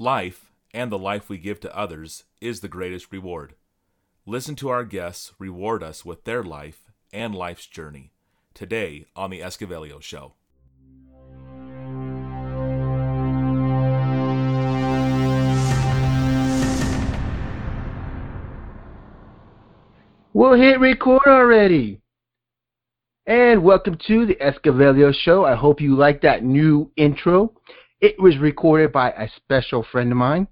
Life, 0.00 0.50
and 0.72 0.90
the 0.90 0.98
life 0.98 1.28
we 1.28 1.36
give 1.36 1.60
to 1.60 1.76
others, 1.76 2.24
is 2.40 2.60
the 2.60 2.68
greatest 2.68 3.12
reward. 3.12 3.54
Listen 4.24 4.56
to 4.56 4.70
our 4.70 4.82
guests 4.82 5.34
reward 5.38 5.82
us 5.82 6.06
with 6.06 6.24
their 6.24 6.42
life 6.42 6.90
and 7.12 7.34
life's 7.34 7.66
journey 7.66 8.10
today 8.54 9.04
on 9.14 9.28
The 9.28 9.40
Escavelio 9.40 10.00
Show. 10.00 10.32
We'll 20.32 20.54
hit 20.54 20.80
record 20.80 21.26
already. 21.26 22.00
And 23.26 23.62
welcome 23.62 23.98
to 24.06 24.24
the 24.24 24.36
Escavelio 24.36 25.14
Show. 25.14 25.44
I 25.44 25.56
hope 25.56 25.78
you 25.78 25.94
like 25.94 26.22
that 26.22 26.42
new 26.42 26.90
intro. 26.96 27.52
It 28.00 28.18
was 28.18 28.38
recorded 28.38 28.92
by 28.92 29.10
a 29.10 29.28
special 29.36 29.82
friend 29.92 30.10
of 30.10 30.16
mine. 30.16 30.48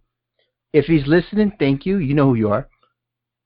If 0.74 0.84
he's 0.84 1.06
listening, 1.06 1.52
thank 1.58 1.86
you. 1.86 1.96
You 1.96 2.12
know 2.12 2.26
who 2.26 2.34
you 2.34 2.50
are. 2.50 2.68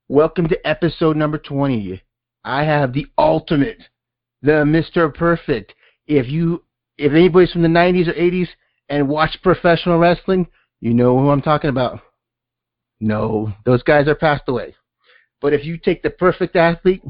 Welcome 0.09 0.49
to 0.49 0.67
episode 0.67 1.17
number 1.17 1.39
20. 1.39 2.03
I 2.45 2.65
have 2.65 2.93
the 2.93 3.07
ultimate, 3.17 3.79
the 4.43 4.65
Mr. 4.65 5.15
Perfect. 5.15 5.75
If 6.09 6.27
you, 6.29 6.65
if 6.99 7.13
anybody's 7.13 7.53
from 7.53 7.63
the 7.63 7.69
90s 7.69 8.09
or 8.09 8.15
80s 8.15 8.49
and 8.89 9.09
watched 9.09 9.41
professional 9.41 10.01
wrestling, 10.01 10.49
you 10.81 10.95
know 10.95 11.17
who 11.17 11.31
I'm 11.31 11.41
talking 11.41 11.71
about. 11.71 12.01
No, 12.99 13.53
those 13.65 13.85
guys 13.85 14.09
are 14.09 14.17
passed 14.17 14.49
away. 14.49 14.75
But 15.41 15.53
if 15.53 15.65
you 15.65 15.79
take 15.79 16.03
the 16.03 16.11
perfect 16.11 16.57
athlete, 16.57 17.05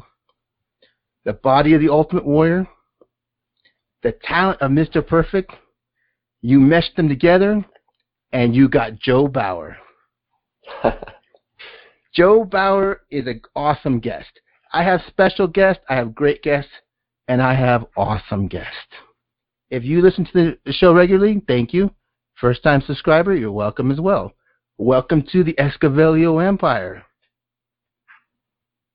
the 1.24 1.32
body 1.32 1.72
of 1.72 1.80
the 1.80 1.88
ultimate 1.88 2.26
warrior, 2.26 2.68
the 4.02 4.12
talent 4.12 4.60
of 4.60 4.70
Mr. 4.70 5.06
Perfect, 5.06 5.52
you 6.42 6.58
mesh 6.58 6.92
them 6.96 7.08
together, 7.08 7.64
and 8.32 8.54
you 8.54 8.68
got 8.68 8.98
Joe 8.98 9.28
Bauer. 9.28 9.76
Joe 12.14 12.44
Bauer 12.44 13.02
is 13.10 13.26
an 13.26 13.40
awesome 13.54 14.00
guest. 14.00 14.40
I 14.72 14.82
have 14.82 15.00
special 15.06 15.46
guests, 15.46 15.82
I 15.88 15.94
have 15.94 16.14
great 16.14 16.42
guests, 16.42 16.70
and 17.28 17.40
I 17.40 17.54
have 17.54 17.86
awesome 17.96 18.48
guests. 18.48 18.72
If 19.70 19.84
you 19.84 20.02
listen 20.02 20.26
to 20.32 20.56
the 20.64 20.72
show 20.72 20.92
regularly, 20.92 21.42
thank 21.46 21.72
you. 21.72 21.94
First 22.34 22.64
time 22.64 22.82
subscriber, 22.84 23.34
you're 23.34 23.52
welcome 23.52 23.92
as 23.92 24.00
well. 24.00 24.32
Welcome 24.78 25.24
to 25.30 25.44
the 25.44 25.54
Escavelio 25.54 26.44
Empire. 26.44 27.04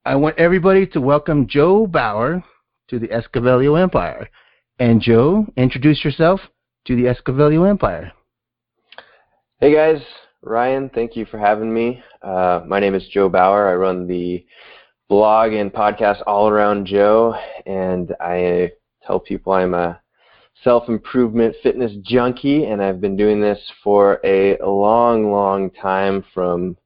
I 0.03 0.15
want 0.15 0.37
everybody 0.37 0.85
to 0.87 1.01
welcome 1.01 1.47
Joe 1.47 1.87
Bauer 1.87 2.43
to 2.89 2.99
the 2.99 3.07
Escavelio 3.07 3.81
Empire. 3.81 4.29
And 4.79 5.01
Joe, 5.01 5.45
introduce 5.55 6.03
yourself 6.03 6.41
to 6.87 6.95
the 6.95 7.03
Escavelio 7.03 7.69
Empire. 7.69 8.13
Hey 9.59 9.73
guys, 9.73 10.01
Ryan, 10.41 10.89
thank 10.95 11.17
you 11.17 11.25
for 11.25 11.37
having 11.37 11.73
me. 11.73 12.01
Uh, 12.21 12.61
my 12.65 12.79
name 12.79 12.95
is 12.95 13.05
Joe 13.09 13.27
Bauer. 13.27 13.67
I 13.67 13.75
run 13.75 14.07
the 14.07 14.45
blog 15.09 15.51
and 15.51 15.71
podcast 15.71 16.23
All 16.25 16.47
Around 16.47 16.87
Joe, 16.87 17.35
and 17.65 18.15
I 18.21 18.71
tell 19.05 19.19
people 19.19 19.51
I'm 19.51 19.73
a 19.73 19.99
self 20.63 20.87
improvement 20.87 21.57
fitness 21.61 21.91
junkie, 22.03 22.63
and 22.63 22.81
I've 22.81 23.01
been 23.01 23.17
doing 23.17 23.41
this 23.41 23.59
for 23.83 24.21
a 24.23 24.57
long, 24.65 25.29
long 25.29 25.69
time 25.71 26.23
from 26.33 26.77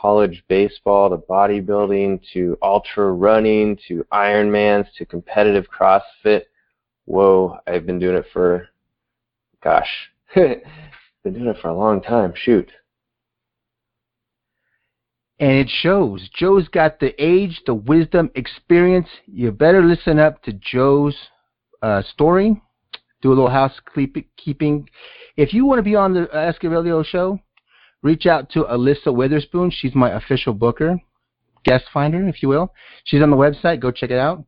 college 0.00 0.44
baseball 0.48 1.10
to 1.10 1.16
bodybuilding 1.16 2.20
to 2.34 2.56
ultra 2.62 3.10
running 3.10 3.76
to 3.88 4.06
Ironmans 4.12 4.86
to 4.96 5.04
competitive 5.04 5.66
CrossFit. 5.68 6.42
Whoa, 7.06 7.58
I've 7.66 7.84
been 7.84 7.98
doing 7.98 8.16
it 8.16 8.26
for, 8.32 8.68
gosh, 9.62 10.10
been 10.34 10.62
doing 11.24 11.46
it 11.46 11.56
for 11.60 11.68
a 11.68 11.76
long 11.76 12.00
time. 12.02 12.32
Shoot. 12.34 12.70
And 15.38 15.52
it 15.52 15.70
shows. 15.70 16.28
Joe's 16.34 16.68
got 16.68 17.00
the 17.00 17.14
age, 17.22 17.62
the 17.64 17.74
wisdom, 17.74 18.30
experience. 18.34 19.08
You 19.26 19.50
better 19.50 19.82
listen 19.82 20.18
up 20.18 20.42
to 20.42 20.52
Joe's 20.52 21.16
uh, 21.80 22.02
story. 22.02 22.60
Do 23.22 23.28
a 23.28 23.30
little 23.30 23.50
housekeeping. 23.50 24.88
If 25.36 25.54
you 25.54 25.64
want 25.64 25.78
to 25.78 25.82
be 25.82 25.94
on 25.94 26.12
the 26.12 26.26
Escavelio 26.26 27.04
show, 27.04 27.38
reach 28.02 28.26
out 28.26 28.50
to 28.50 28.64
Alyssa 28.64 29.14
Witherspoon. 29.14 29.70
She's 29.70 29.94
my 29.94 30.10
official 30.10 30.52
booker, 30.52 31.00
guest 31.64 31.84
finder, 31.92 32.28
if 32.28 32.42
you 32.42 32.48
will. 32.48 32.72
She's 33.04 33.22
on 33.22 33.30
the 33.30 33.36
website. 33.36 33.80
Go 33.80 33.90
check 33.90 34.10
it 34.10 34.18
out. 34.18 34.44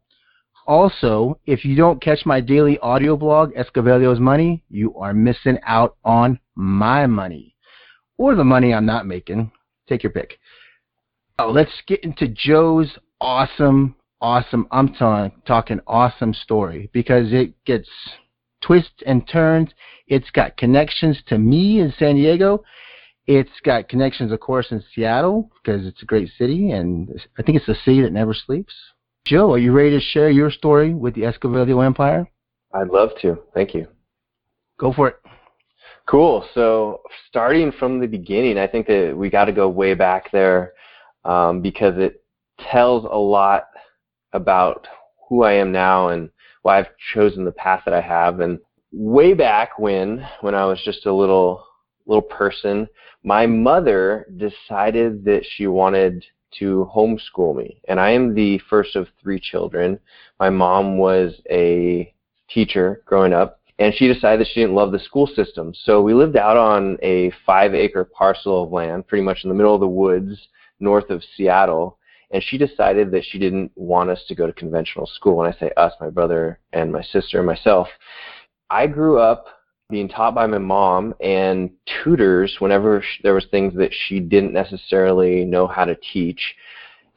Also, 0.66 1.38
if 1.46 1.64
you 1.64 1.74
don't 1.74 2.02
catch 2.02 2.24
my 2.24 2.40
daily 2.40 2.78
audio 2.78 3.16
blog, 3.16 3.52
Escavelio's 3.54 4.20
Money, 4.20 4.62
you 4.68 4.94
are 4.96 5.12
missing 5.12 5.58
out 5.66 5.96
on 6.04 6.38
my 6.54 7.06
money. 7.06 7.54
Or 8.16 8.34
the 8.34 8.44
money 8.44 8.72
I'm 8.72 8.86
not 8.86 9.06
making. 9.06 9.50
Take 9.88 10.02
your 10.02 10.12
pick. 10.12 10.38
Oh, 11.38 11.50
let's 11.50 11.72
get 11.86 12.04
into 12.04 12.28
Joe's 12.28 12.96
awesome, 13.20 13.96
awesome, 14.20 14.68
I'm 14.70 14.88
t- 14.88 15.34
talking 15.46 15.80
awesome 15.86 16.34
story 16.34 16.90
because 16.92 17.32
it 17.32 17.52
gets 17.64 17.88
twists 18.60 19.02
and 19.06 19.26
turns. 19.26 19.70
It's 20.06 20.30
got 20.30 20.56
connections 20.56 21.18
to 21.28 21.38
me 21.38 21.80
in 21.80 21.92
San 21.98 22.14
Diego. 22.14 22.62
It's 23.26 23.50
got 23.64 23.88
connections, 23.88 24.30
of 24.30 24.40
course, 24.40 24.68
in 24.70 24.82
Seattle 24.94 25.50
because 25.62 25.86
it's 25.86 26.02
a 26.02 26.06
great 26.06 26.30
city, 26.38 26.70
and 26.70 27.08
I 27.38 27.42
think 27.42 27.56
it's 27.56 27.68
a 27.68 27.82
city 27.84 28.02
that 28.02 28.12
never 28.12 28.34
sleeps. 28.34 28.74
Joe, 29.24 29.52
are 29.52 29.58
you 29.58 29.72
ready 29.72 29.90
to 29.90 30.00
share 30.00 30.30
your 30.30 30.50
story 30.50 30.94
with 30.94 31.14
the 31.14 31.22
Escavelio 31.22 31.84
Empire? 31.84 32.28
I'd 32.74 32.88
love 32.88 33.10
to. 33.22 33.38
Thank 33.54 33.72
you. 33.72 33.86
Go 34.80 34.92
for 34.92 35.08
it. 35.08 35.16
Cool. 36.06 36.44
So, 36.54 37.02
starting 37.28 37.70
from 37.70 38.00
the 38.00 38.08
beginning, 38.08 38.58
I 38.58 38.66
think 38.66 38.88
that 38.88 39.14
we 39.16 39.30
got 39.30 39.44
to 39.44 39.52
go 39.52 39.68
way 39.68 39.94
back 39.94 40.32
there 40.32 40.72
um, 41.24 41.60
because 41.60 41.94
it 41.98 42.24
tells 42.58 43.04
a 43.04 43.16
lot 43.16 43.66
about 44.32 44.88
who 45.28 45.44
I 45.44 45.52
am 45.52 45.70
now 45.70 46.08
and 46.08 46.28
why 46.62 46.78
I've 46.78 46.96
chosen 47.14 47.44
the 47.44 47.52
path 47.52 47.82
that 47.84 47.94
I 47.94 48.00
have. 48.00 48.40
And 48.40 48.58
way 48.90 49.34
back 49.34 49.78
when, 49.78 50.26
when 50.40 50.56
I 50.56 50.64
was 50.64 50.80
just 50.84 51.06
a 51.06 51.12
little 51.12 51.64
little 52.06 52.22
person, 52.22 52.88
my 53.22 53.46
mother 53.46 54.26
decided 54.36 55.24
that 55.24 55.44
she 55.48 55.68
wanted 55.68 56.24
to 56.58 56.90
homeschool 56.94 57.56
me. 57.56 57.80
And 57.88 58.00
I 58.00 58.10
am 58.10 58.34
the 58.34 58.60
first 58.70 58.96
of 58.96 59.08
three 59.22 59.40
children. 59.40 59.98
My 60.38 60.50
mom 60.50 60.98
was 60.98 61.34
a 61.50 62.12
teacher 62.48 63.02
growing 63.06 63.32
up, 63.32 63.60
and 63.78 63.94
she 63.94 64.12
decided 64.12 64.40
that 64.40 64.48
she 64.52 64.60
didn't 64.60 64.74
love 64.74 64.92
the 64.92 64.98
school 64.98 65.26
system. 65.26 65.72
So 65.84 66.02
we 66.02 66.14
lived 66.14 66.36
out 66.36 66.56
on 66.56 66.98
a 67.02 67.32
five 67.46 67.74
acre 67.74 68.04
parcel 68.04 68.64
of 68.64 68.72
land, 68.72 69.06
pretty 69.06 69.24
much 69.24 69.44
in 69.44 69.48
the 69.48 69.54
middle 69.54 69.74
of 69.74 69.80
the 69.80 69.88
woods 69.88 70.48
north 70.80 71.10
of 71.10 71.22
Seattle. 71.36 71.98
And 72.30 72.42
she 72.42 72.58
decided 72.58 73.10
that 73.10 73.24
she 73.24 73.38
didn't 73.38 73.72
want 73.74 74.10
us 74.10 74.22
to 74.28 74.34
go 74.34 74.46
to 74.46 74.52
conventional 74.52 75.06
school. 75.06 75.36
When 75.36 75.52
I 75.52 75.56
say 75.58 75.70
us, 75.76 75.92
my 76.00 76.10
brother 76.10 76.60
and 76.72 76.90
my 76.90 77.02
sister 77.02 77.38
and 77.38 77.46
myself. 77.46 77.88
I 78.70 78.86
grew 78.86 79.18
up 79.18 79.46
being 79.92 80.08
taught 80.08 80.34
by 80.34 80.46
my 80.46 80.58
mom 80.58 81.14
and 81.20 81.70
tutors 82.02 82.56
whenever 82.58 83.04
there 83.22 83.34
was 83.34 83.46
things 83.50 83.74
that 83.74 83.92
she 83.92 84.18
didn't 84.18 84.52
necessarily 84.52 85.44
know 85.44 85.68
how 85.68 85.84
to 85.84 85.94
teach 86.12 86.40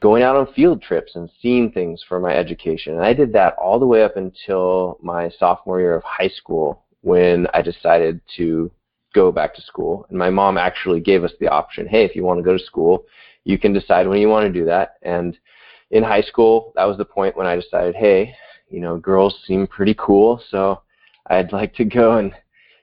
going 0.00 0.22
out 0.22 0.36
on 0.36 0.52
field 0.52 0.82
trips 0.82 1.16
and 1.16 1.30
seeing 1.40 1.72
things 1.72 2.04
for 2.06 2.20
my 2.20 2.32
education. 2.32 2.94
And 2.94 3.02
i 3.02 3.12
did 3.12 3.32
that 3.32 3.54
all 3.54 3.80
the 3.80 3.86
way 3.86 4.04
up 4.04 4.16
until 4.16 4.98
my 5.02 5.30
sophomore 5.38 5.80
year 5.80 5.96
of 5.96 6.04
high 6.04 6.28
school 6.28 6.84
when 7.00 7.46
i 7.54 7.62
decided 7.62 8.20
to 8.36 8.70
go 9.14 9.32
back 9.32 9.54
to 9.54 9.62
school. 9.62 10.04
And 10.10 10.18
my 10.18 10.28
mom 10.28 10.58
actually 10.58 11.00
gave 11.00 11.24
us 11.24 11.32
the 11.40 11.48
option 11.48 11.88
hey 11.88 12.04
if 12.04 12.14
you 12.14 12.22
want 12.22 12.38
to 12.38 12.44
go 12.44 12.56
to 12.56 12.64
school 12.64 13.06
you 13.44 13.58
can 13.58 13.72
decide 13.72 14.06
when 14.06 14.20
you 14.20 14.28
want 14.28 14.46
to 14.46 14.52
do 14.52 14.66
that. 14.66 14.96
And 15.02 15.38
in 15.90 16.02
high 16.02 16.22
school 16.22 16.72
that 16.76 16.84
was 16.84 16.98
the 16.98 17.04
point 17.04 17.36
when 17.36 17.46
i 17.46 17.56
decided 17.56 17.94
hey 17.94 18.34
you 18.68 18.80
know 18.80 18.98
girls 18.98 19.38
seem 19.46 19.66
pretty 19.66 19.94
cool 19.98 20.42
so 20.50 20.82
i'd 21.28 21.52
like 21.52 21.72
to 21.74 21.84
go 21.84 22.18
and 22.18 22.32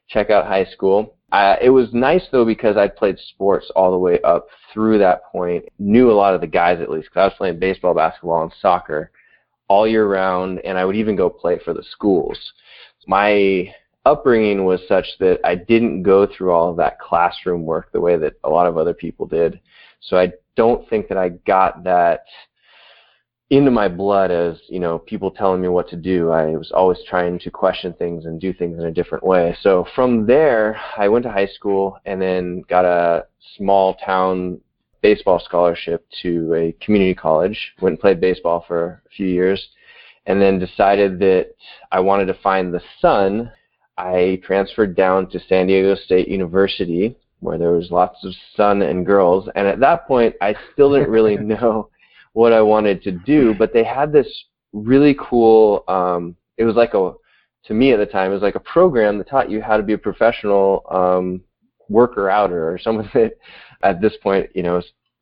check 0.07 0.29
out 0.29 0.45
high 0.45 0.65
school. 0.65 1.15
Uh, 1.31 1.55
it 1.61 1.71
was 1.71 1.91
nice 1.93 2.23
though 2.31 2.45
because 2.45 2.77
I 2.77 2.87
played 2.87 3.17
sports 3.29 3.71
all 3.75 3.91
the 3.91 3.97
way 3.97 4.19
up 4.21 4.47
through 4.71 4.99
that 4.99 5.25
point. 5.31 5.65
Knew 5.79 6.11
a 6.11 6.13
lot 6.13 6.35
of 6.35 6.41
the 6.41 6.47
guys 6.47 6.79
at 6.79 6.91
least 6.91 7.09
because 7.09 7.21
I 7.21 7.25
was 7.25 7.33
playing 7.37 7.59
baseball, 7.59 7.95
basketball, 7.95 8.43
and 8.43 8.53
soccer 8.61 9.11
all 9.67 9.87
year 9.87 10.07
round, 10.07 10.59
and 10.59 10.77
I 10.77 10.85
would 10.85 10.95
even 10.95 11.15
go 11.15 11.29
play 11.29 11.59
for 11.65 11.73
the 11.73 11.83
schools. 11.83 12.37
My 13.07 13.73
upbringing 14.05 14.65
was 14.65 14.81
such 14.87 15.05
that 15.19 15.39
I 15.43 15.55
didn't 15.55 16.03
go 16.03 16.27
through 16.27 16.51
all 16.51 16.69
of 16.69 16.77
that 16.77 16.99
classroom 16.99 17.63
work 17.63 17.91
the 17.91 18.01
way 18.01 18.17
that 18.17 18.33
a 18.43 18.49
lot 18.49 18.67
of 18.67 18.77
other 18.77 18.93
people 18.93 19.25
did. 19.25 19.59
So 20.01 20.17
I 20.17 20.33
don't 20.55 20.87
think 20.89 21.07
that 21.07 21.17
I 21.17 21.29
got 21.29 21.83
that 21.85 22.25
into 23.57 23.71
my 23.71 23.87
blood 23.87 24.31
as 24.31 24.59
you 24.67 24.79
know 24.79 24.99
people 24.99 25.29
telling 25.31 25.61
me 25.61 25.67
what 25.67 25.87
to 25.89 25.95
do. 25.95 26.31
I 26.31 26.55
was 26.55 26.71
always 26.71 26.97
trying 27.07 27.39
to 27.39 27.51
question 27.51 27.93
things 27.93 28.25
and 28.25 28.39
do 28.39 28.53
things 28.53 28.79
in 28.79 28.85
a 28.85 28.91
different 28.91 29.23
way. 29.23 29.55
So 29.61 29.85
from 29.95 30.25
there 30.25 30.79
i 30.97 31.07
went 31.07 31.23
to 31.23 31.31
high 31.31 31.47
school 31.47 31.97
and 32.05 32.21
then 32.21 32.63
got 32.67 32.85
a 32.85 33.25
small 33.57 33.95
town 33.95 34.59
baseball 35.01 35.39
scholarship 35.39 36.05
to 36.21 36.53
a 36.53 36.71
community 36.83 37.13
college. 37.13 37.73
Went 37.81 37.93
and 37.93 37.99
played 37.99 38.21
baseball 38.21 38.65
for 38.67 39.03
a 39.05 39.09
few 39.09 39.27
years 39.27 39.63
and 40.25 40.41
then 40.41 40.57
decided 40.57 41.19
that 41.19 41.53
i 41.91 41.99
wanted 41.99 42.25
to 42.25 42.41
find 42.41 42.73
the 42.73 42.81
sun. 42.99 43.51
I 43.97 44.41
transferred 44.43 44.95
down 44.95 45.29
to 45.29 45.39
san 45.47 45.67
diego 45.67 45.95
state 45.95 46.27
university 46.27 47.15
where 47.43 47.57
there 47.57 47.71
was 47.71 47.91
lots 47.91 48.23
of 48.23 48.33
sun 48.55 48.81
and 48.81 49.05
girls. 49.05 49.49
And 49.55 49.67
at 49.67 49.81
that 49.81 50.07
point, 50.07 50.33
I 50.41 50.55
still 50.71 50.93
didn't 50.93 51.09
really 51.09 51.35
know 51.53 51.89
what 52.33 52.53
I 52.53 52.61
wanted 52.61 53.01
to 53.03 53.11
do, 53.11 53.53
but 53.53 53.73
they 53.73 53.83
had 53.83 54.11
this 54.11 54.27
really 54.73 55.15
cool. 55.19 55.83
Um, 55.87 56.35
it 56.57 56.65
was 56.65 56.75
like 56.75 56.93
a, 56.93 57.13
to 57.65 57.73
me 57.73 57.93
at 57.93 57.97
the 57.97 58.05
time, 58.05 58.31
it 58.31 58.33
was 58.33 58.43
like 58.43 58.55
a 58.55 58.59
program 58.59 59.17
that 59.17 59.29
taught 59.29 59.49
you 59.49 59.61
how 59.61 59.77
to 59.77 59.83
be 59.83 59.93
a 59.93 59.97
professional 59.97 60.83
um, 60.91 61.41
worker 61.89 62.29
outer 62.29 62.71
or 62.71 62.77
someone 62.77 63.09
that, 63.13 63.33
at 63.83 64.01
this 64.01 64.13
point, 64.21 64.49
you 64.55 64.63
know, 64.63 64.81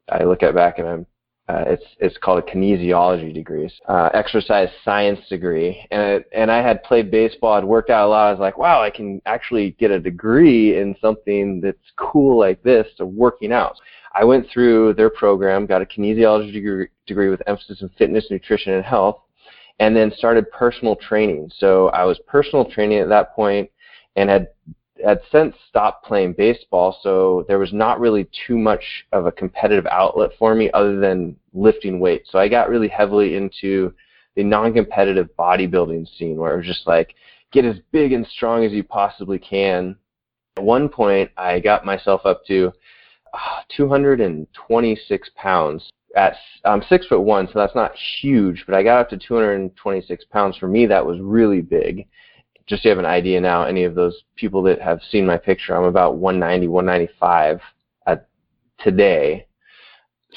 I 0.10 0.24
look 0.24 0.44
at 0.44 0.56
back 0.56 0.80
and 0.80 0.88
I'm 0.88 1.06
uh, 1.52 1.64
it's 1.68 1.84
it's 2.00 2.18
called 2.18 2.40
a 2.40 2.50
kinesiology 2.50 3.34
degree, 3.34 3.70
uh, 3.90 4.10
exercise 4.14 4.70
science 4.86 5.20
degree, 5.28 5.86
and 5.92 6.02
it, 6.02 6.30
and 6.34 6.50
I 6.50 6.62
had 6.62 6.84
played 6.84 7.12
baseball, 7.12 7.54
I'd 7.54 7.66
worked 7.66 7.90
out 7.90 8.08
a 8.08 8.10
lot. 8.10 8.28
I 8.28 8.32
was 8.32 8.40
like, 8.40 8.58
wow, 8.58 8.82
I 8.82 8.90
can 8.90 9.22
actually 9.26 9.72
get 9.72 9.92
a 9.92 10.00
degree 10.00 10.80
in 10.80 10.96
something 11.02 11.60
that's 11.60 11.78
cool 11.98 12.40
like 12.40 12.64
this, 12.64 12.88
to 12.98 13.06
working 13.06 13.52
out. 13.52 13.76
I 14.14 14.26
went 14.26 14.50
through 14.50 14.94
their 14.96 15.10
program, 15.10 15.66
got 15.66 15.82
a 15.82 15.86
kinesiology 15.86 16.52
degree, 16.52 16.88
degree 17.08 17.30
with 17.30 17.42
emphasis 17.48 17.82
in 17.82 17.90
fitness, 17.98 18.28
nutrition, 18.30 18.74
and 18.74 18.84
health, 18.84 19.22
and 19.80 19.96
then 19.96 20.12
started 20.18 20.52
personal 20.52 20.96
training. 20.96 21.52
So 21.58 21.88
I 21.90 22.04
was 22.04 22.20
personal 22.28 22.66
training 22.66 23.00
at 23.00 23.10
that 23.10 23.34
point, 23.36 23.70
and 24.16 24.30
had 24.30 24.50
had 25.04 25.22
since 25.32 25.56
stopped 25.68 26.06
playing 26.06 26.34
baseball, 26.34 26.98
so 27.02 27.46
there 27.48 27.60
was 27.60 27.74
not 27.74 28.00
really 28.00 28.30
too 28.46 28.58
much 28.58 28.84
of 29.12 29.26
a 29.26 29.32
competitive 29.32 29.88
outlet 29.88 30.32
for 30.38 30.54
me 30.54 30.70
other 30.74 31.00
than 31.00 31.36
lifting 31.54 32.00
weights. 32.00 32.32
So 32.32 32.40
I 32.40 32.48
got 32.48 32.70
really 32.70 32.88
heavily 32.88 33.36
into 33.36 33.94
the 34.36 34.44
non-competitive 34.44 35.30
bodybuilding 35.38 36.08
scene 36.18 36.38
where 36.38 36.54
it 36.54 36.58
was 36.58 36.66
just 36.66 36.88
like 36.88 37.16
get 37.52 37.66
as 37.66 37.78
big 37.92 38.14
and 38.14 38.26
strong 38.28 38.64
as 38.64 38.72
you 38.72 38.84
possibly 38.84 39.40
can. 39.40 39.96
At 40.58 40.64
one 40.64 40.88
point, 40.88 41.32
I 41.38 41.60
got 41.60 41.86
myself 41.86 42.22
up 42.26 42.46
to 42.46 42.72
226 43.76 45.30
pounds. 45.36 45.90
At 46.16 46.36
I'm 46.66 46.84
six 46.90 47.08
foot 47.08 47.22
one, 47.22 47.48
so 47.48 47.54
that's 47.56 47.76
not 47.76 47.94
huge, 48.22 48.66
but 48.66 48.76
I 48.76 48.84
got 48.84 49.00
up 49.00 49.10
to 49.12 49.18
226 49.18 50.26
pounds. 50.26 50.58
For 50.58 50.68
me, 50.68 50.86
that 50.88 51.06
was 51.06 51.20
really 51.22 51.62
big 51.62 52.08
just 52.72 52.84
to 52.84 52.90
have 52.90 53.00
an 53.00 53.06
idea 53.06 53.42
now, 53.42 53.64
any 53.64 53.84
of 53.84 53.96
those 53.96 54.24
people 54.38 54.64
that 54.64 54.82
have 54.82 55.02
seen 55.10 55.26
my 55.26 55.38
picture, 55.38 55.76
I'm 55.76 55.84
about 55.84 56.16
190, 56.16 56.70
195 56.70 57.60
at 58.08 58.28
today. 58.80 59.46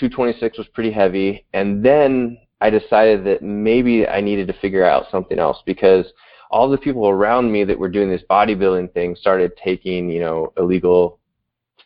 226 0.01 0.59
was 0.59 0.67
pretty 0.75 0.91
heavy, 0.91 1.47
and 1.53 1.85
then 1.85 2.39
I 2.61 2.71
decided 2.71 3.25
that 3.27 3.43
maybe 3.43 4.09
I 4.09 4.21
needed 4.21 4.49
to 4.49 4.53
figure 4.55 4.85
out 4.85 5.11
something 5.13 5.39
else 5.39 5.59
because 5.65 6.07
all 6.51 6.69
the 6.69 6.77
people 6.77 7.09
around 7.09 7.53
me 7.53 7.63
that 7.63 7.79
were 7.79 7.89
doing 7.89 8.11
this 8.11 8.23
bodybuilding 8.29 8.93
thing 8.93 9.15
started 9.15 9.53
taking, 9.63 10.11
you 10.11 10.19
know, 10.19 10.53
illegal 10.57 11.21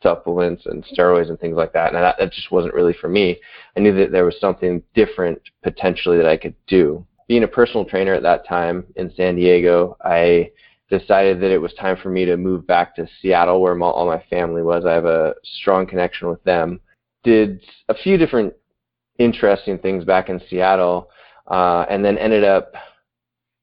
supplements 0.03 0.67
and 0.67 0.85
steroids 0.85 1.29
and 1.29 1.39
things 1.41 1.56
like 1.56 1.73
that, 1.73 1.95
and 1.95 1.97
that, 1.97 2.17
that 2.19 2.33
just 2.33 2.50
wasn't 2.50 2.75
really 2.75 2.95
for 3.00 3.09
me. 3.09 3.39
I 3.77 3.81
knew 3.81 3.95
that 3.95 4.12
there 4.12 4.25
was 4.25 4.39
something 4.41 4.83
different 4.95 5.41
potentially 5.62 6.17
that 6.17 6.27
I 6.29 6.37
could 6.37 6.55
do 6.67 7.06
being 7.29 7.45
a 7.45 7.49
personal 7.49 7.85
trainer 7.85 8.15
at 8.15 8.23
that 8.23 8.49
time 8.49 8.85
in 8.97 9.12
San 9.15 9.37
Diego, 9.37 9.97
I 10.03 10.50
decided 10.91 11.41
that 11.41 11.50
it 11.50 11.61
was 11.61 11.75
time 11.75 11.97
for 12.03 12.09
me 12.09 12.25
to 12.25 12.39
move 12.39 12.67
back 12.67 12.97
to 12.97 13.06
Seattle 13.21 13.61
where 13.61 13.75
my, 13.75 13.87
all 13.87 14.06
my 14.06 14.25
family 14.31 14.62
was. 14.62 14.87
I 14.87 14.95
have 14.95 15.05
a 15.05 15.35
strong 15.45 15.87
connection 15.87 16.29
with 16.29 16.43
them. 16.45 16.81
Did 17.23 17.61
a 17.91 17.95
few 17.95 18.17
different 18.17 18.55
interesting 19.19 19.79
things 19.79 20.05
back 20.05 20.31
in 20.31 20.41
Seattle, 20.49 21.11
uh, 21.49 21.85
and 21.91 22.03
then 22.03 22.17
ended 22.17 22.45
up 22.45 22.73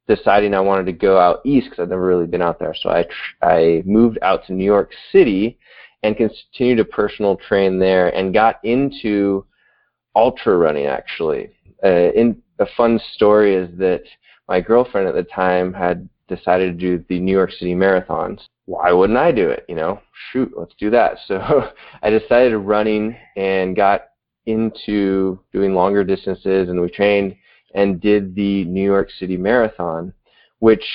deciding 0.08 0.54
I 0.54 0.60
wanted 0.60 0.86
to 0.86 0.92
go 0.92 1.18
out 1.18 1.42
east 1.44 1.66
because 1.70 1.82
I'd 1.82 1.90
never 1.90 2.06
really 2.06 2.28
been 2.28 2.44
out 2.44 2.60
there. 2.60 2.76
So 2.80 2.92
I 2.92 3.04
tr- 3.04 3.46
I 3.46 3.82
moved 3.86 4.20
out 4.22 4.46
to 4.46 4.54
New 4.54 4.66
York 4.66 4.92
City 5.12 5.58
and 6.06 6.16
continued 6.16 6.78
to 6.78 6.86
personal 6.86 7.36
train 7.36 7.80
there 7.80 8.10
and 8.16 8.34
got 8.34 8.63
into 8.63 9.46
ultra 10.16 10.56
running 10.56 10.86
actually. 10.86 11.50
Uh, 11.84 12.12
in 12.13 12.42
a 12.60 12.66
fun 12.78 13.00
story 13.13 13.56
is 13.56 13.69
that 13.78 14.04
my 14.48 14.62
girlfriend 14.62 15.07
at 15.07 15.16
the 15.16 15.24
time 15.24 15.74
had 15.74 16.07
decided 16.28 16.78
to 16.78 16.98
do 16.98 17.04
the 17.10 17.19
New 17.19 17.31
York 17.31 17.52
City 17.52 17.74
marathons. 17.74 18.42
Why 18.66 18.92
wouldn't 18.92 19.18
I 19.18 19.31
do 19.31 19.50
it? 19.50 19.66
You 19.68 19.75
know, 19.75 20.00
shoot, 20.31 20.52
let's 20.56 20.74
do 20.80 20.90
that. 20.92 21.18
So 21.28 21.69
I 22.04 22.10
decided 22.10 22.51
to 22.51 22.60
running 22.60 23.16
and 23.36 23.75
got 23.75 24.10
into 24.46 25.40
doing 25.51 25.74
longer 25.74 26.04
distances, 26.04 26.69
and 26.69 26.80
we 26.80 26.90
trained 26.90 27.36
and 27.74 28.00
did 28.00 28.36
the 28.36 28.63
New 28.66 28.84
York 28.84 29.10
City 29.19 29.38
Marathon, 29.38 30.13
which 30.60 30.86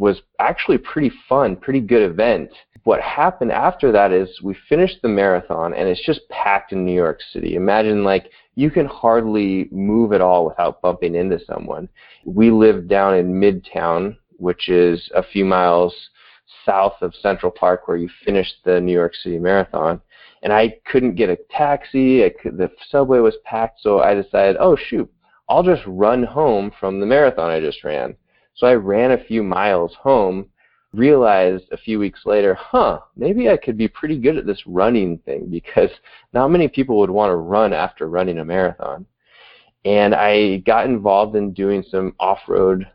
was 0.00 0.22
actually 0.38 0.78
pretty 0.78 1.12
fun, 1.28 1.54
pretty 1.54 1.78
good 1.78 2.10
event. 2.10 2.50
What 2.84 3.02
happened 3.02 3.52
after 3.52 3.92
that 3.92 4.12
is 4.12 4.40
we 4.42 4.56
finished 4.66 5.02
the 5.02 5.08
marathon 5.08 5.74
and 5.74 5.86
it's 5.86 6.04
just 6.04 6.26
packed 6.30 6.72
in 6.72 6.86
New 6.86 6.94
York 6.94 7.20
City. 7.34 7.54
Imagine 7.54 8.02
like 8.02 8.30
you 8.54 8.70
can 8.70 8.86
hardly 8.86 9.68
move 9.70 10.14
at 10.14 10.22
all 10.22 10.46
without 10.46 10.80
bumping 10.80 11.14
into 11.14 11.38
someone. 11.44 11.86
We 12.24 12.50
lived 12.50 12.88
down 12.88 13.14
in 13.14 13.38
Midtown, 13.38 14.16
which 14.38 14.70
is 14.70 15.10
a 15.14 15.22
few 15.22 15.44
miles 15.44 15.94
south 16.64 16.94
of 17.02 17.14
Central 17.14 17.52
Park 17.52 17.86
where 17.86 17.98
you 17.98 18.08
finished 18.24 18.54
the 18.64 18.80
New 18.80 18.94
York 18.94 19.14
City 19.14 19.38
Marathon. 19.38 20.00
And 20.42 20.50
I 20.50 20.76
couldn't 20.86 21.16
get 21.16 21.28
a 21.28 21.36
taxi. 21.50 22.24
Could, 22.42 22.56
the 22.56 22.70
subway 22.88 23.18
was 23.18 23.36
packed, 23.44 23.82
so 23.82 24.00
I 24.00 24.14
decided, 24.14 24.56
oh 24.58 24.76
shoot, 24.76 25.12
I'll 25.50 25.62
just 25.62 25.82
run 25.86 26.22
home 26.22 26.72
from 26.80 27.00
the 27.00 27.06
marathon 27.06 27.50
I 27.50 27.60
just 27.60 27.84
ran. 27.84 28.16
So 28.60 28.66
I 28.66 28.74
ran 28.74 29.12
a 29.12 29.24
few 29.24 29.42
miles 29.42 29.94
home 29.94 30.50
realized 30.92 31.64
a 31.72 31.78
few 31.78 31.98
weeks 31.98 32.20
later, 32.26 32.54
huh, 32.54 33.00
maybe 33.16 33.48
I 33.48 33.56
could 33.56 33.78
be 33.78 33.88
pretty 33.88 34.18
good 34.18 34.36
at 34.36 34.44
this 34.44 34.62
running 34.66 35.16
thing 35.18 35.46
because 35.50 35.88
not 36.34 36.48
many 36.48 36.68
people 36.68 36.98
would 36.98 37.08
want 37.08 37.30
to 37.30 37.36
run 37.36 37.72
after 37.72 38.06
running 38.08 38.38
a 38.38 38.44
marathon. 38.44 39.06
And 39.86 40.14
I 40.14 40.58
got 40.58 40.84
involved 40.84 41.36
in 41.36 41.54
doing 41.54 41.82
some 41.90 42.14
off-road 42.20 42.86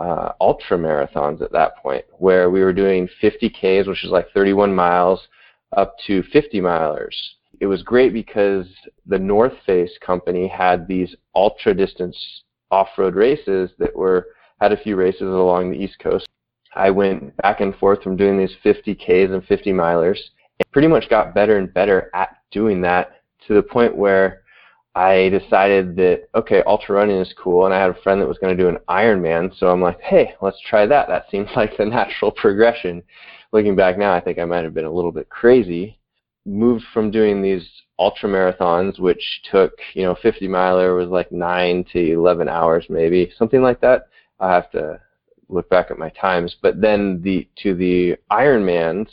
uh, 0.00 0.32
ultra 0.40 0.76
marathons 0.76 1.42
at 1.42 1.52
that 1.52 1.76
point, 1.76 2.04
where 2.18 2.50
we 2.50 2.64
were 2.64 2.72
doing 2.72 3.08
50 3.20 3.50
Ks, 3.50 3.86
which 3.86 4.02
is 4.02 4.10
like 4.10 4.32
31 4.32 4.74
miles, 4.74 5.28
up 5.76 5.94
to 6.08 6.24
50 6.32 6.60
milers. 6.60 7.14
It 7.60 7.66
was 7.66 7.84
great 7.84 8.12
because 8.12 8.66
the 9.06 9.18
North 9.18 9.52
Face 9.64 9.96
company 10.04 10.48
had 10.48 10.88
these 10.88 11.14
ultra 11.36 11.72
distance 11.72 12.16
off-road 12.72 13.14
races 13.14 13.70
that 13.78 13.94
were 13.94 14.26
had 14.60 14.72
a 14.72 14.76
few 14.76 14.96
races 14.96 15.22
along 15.22 15.70
the 15.70 15.78
East 15.78 15.98
Coast 15.98 16.28
I 16.74 16.90
went 16.90 17.36
back 17.38 17.60
and 17.60 17.74
forth 17.76 18.02
from 18.02 18.16
doing 18.16 18.38
these 18.38 18.54
50 18.62 18.94
Ks 18.94 19.32
and 19.32 19.44
50 19.44 19.72
milers 19.72 20.18
and 20.58 20.70
pretty 20.72 20.88
much 20.88 21.08
got 21.08 21.34
better 21.34 21.58
and 21.58 21.72
better 21.72 22.10
at 22.14 22.36
doing 22.50 22.80
that 22.82 23.22
to 23.46 23.54
the 23.54 23.62
point 23.62 23.96
where 23.96 24.42
I 24.96 25.28
decided 25.28 25.96
that, 25.96 26.28
okay, 26.34 26.62
ultra 26.66 26.96
running 26.96 27.18
is 27.18 27.34
cool. 27.36 27.64
And 27.64 27.74
I 27.74 27.80
had 27.80 27.90
a 27.90 28.02
friend 28.02 28.20
that 28.20 28.28
was 28.28 28.38
going 28.38 28.56
to 28.56 28.62
do 28.62 28.68
an 28.68 28.78
Ironman. 28.88 29.56
So 29.58 29.68
I'm 29.68 29.80
like, 29.80 30.00
hey, 30.00 30.34
let's 30.40 30.60
try 30.68 30.86
that. 30.86 31.08
That 31.08 31.26
seems 31.30 31.48
like 31.56 31.76
the 31.76 31.84
natural 31.84 32.30
progression. 32.30 33.02
Looking 33.52 33.76
back 33.76 33.98
now, 33.98 34.12
I 34.12 34.20
think 34.20 34.38
I 34.38 34.44
might 34.44 34.64
have 34.64 34.74
been 34.74 34.84
a 34.84 34.92
little 34.92 35.12
bit 35.12 35.28
crazy. 35.28 35.98
Moved 36.44 36.84
from 36.92 37.10
doing 37.10 37.40
these 37.40 37.66
ultra 37.98 38.28
marathons, 38.28 38.98
which 38.98 39.42
took, 39.50 39.72
you 39.94 40.02
know, 40.02 40.16
50 40.20 40.48
miler 40.48 40.94
was 40.94 41.08
like 41.08 41.30
9 41.30 41.84
to 41.92 42.12
11 42.12 42.48
hours 42.48 42.86
maybe, 42.88 43.32
something 43.38 43.62
like 43.62 43.80
that. 43.80 44.08
I 44.44 44.54
have 44.54 44.70
to 44.72 45.00
look 45.48 45.68
back 45.70 45.90
at 45.90 45.98
my 45.98 46.10
times. 46.10 46.56
But 46.60 46.80
then 46.80 47.22
the 47.22 47.48
to 47.62 47.74
the 47.74 48.16
Ironmans, 48.30 49.08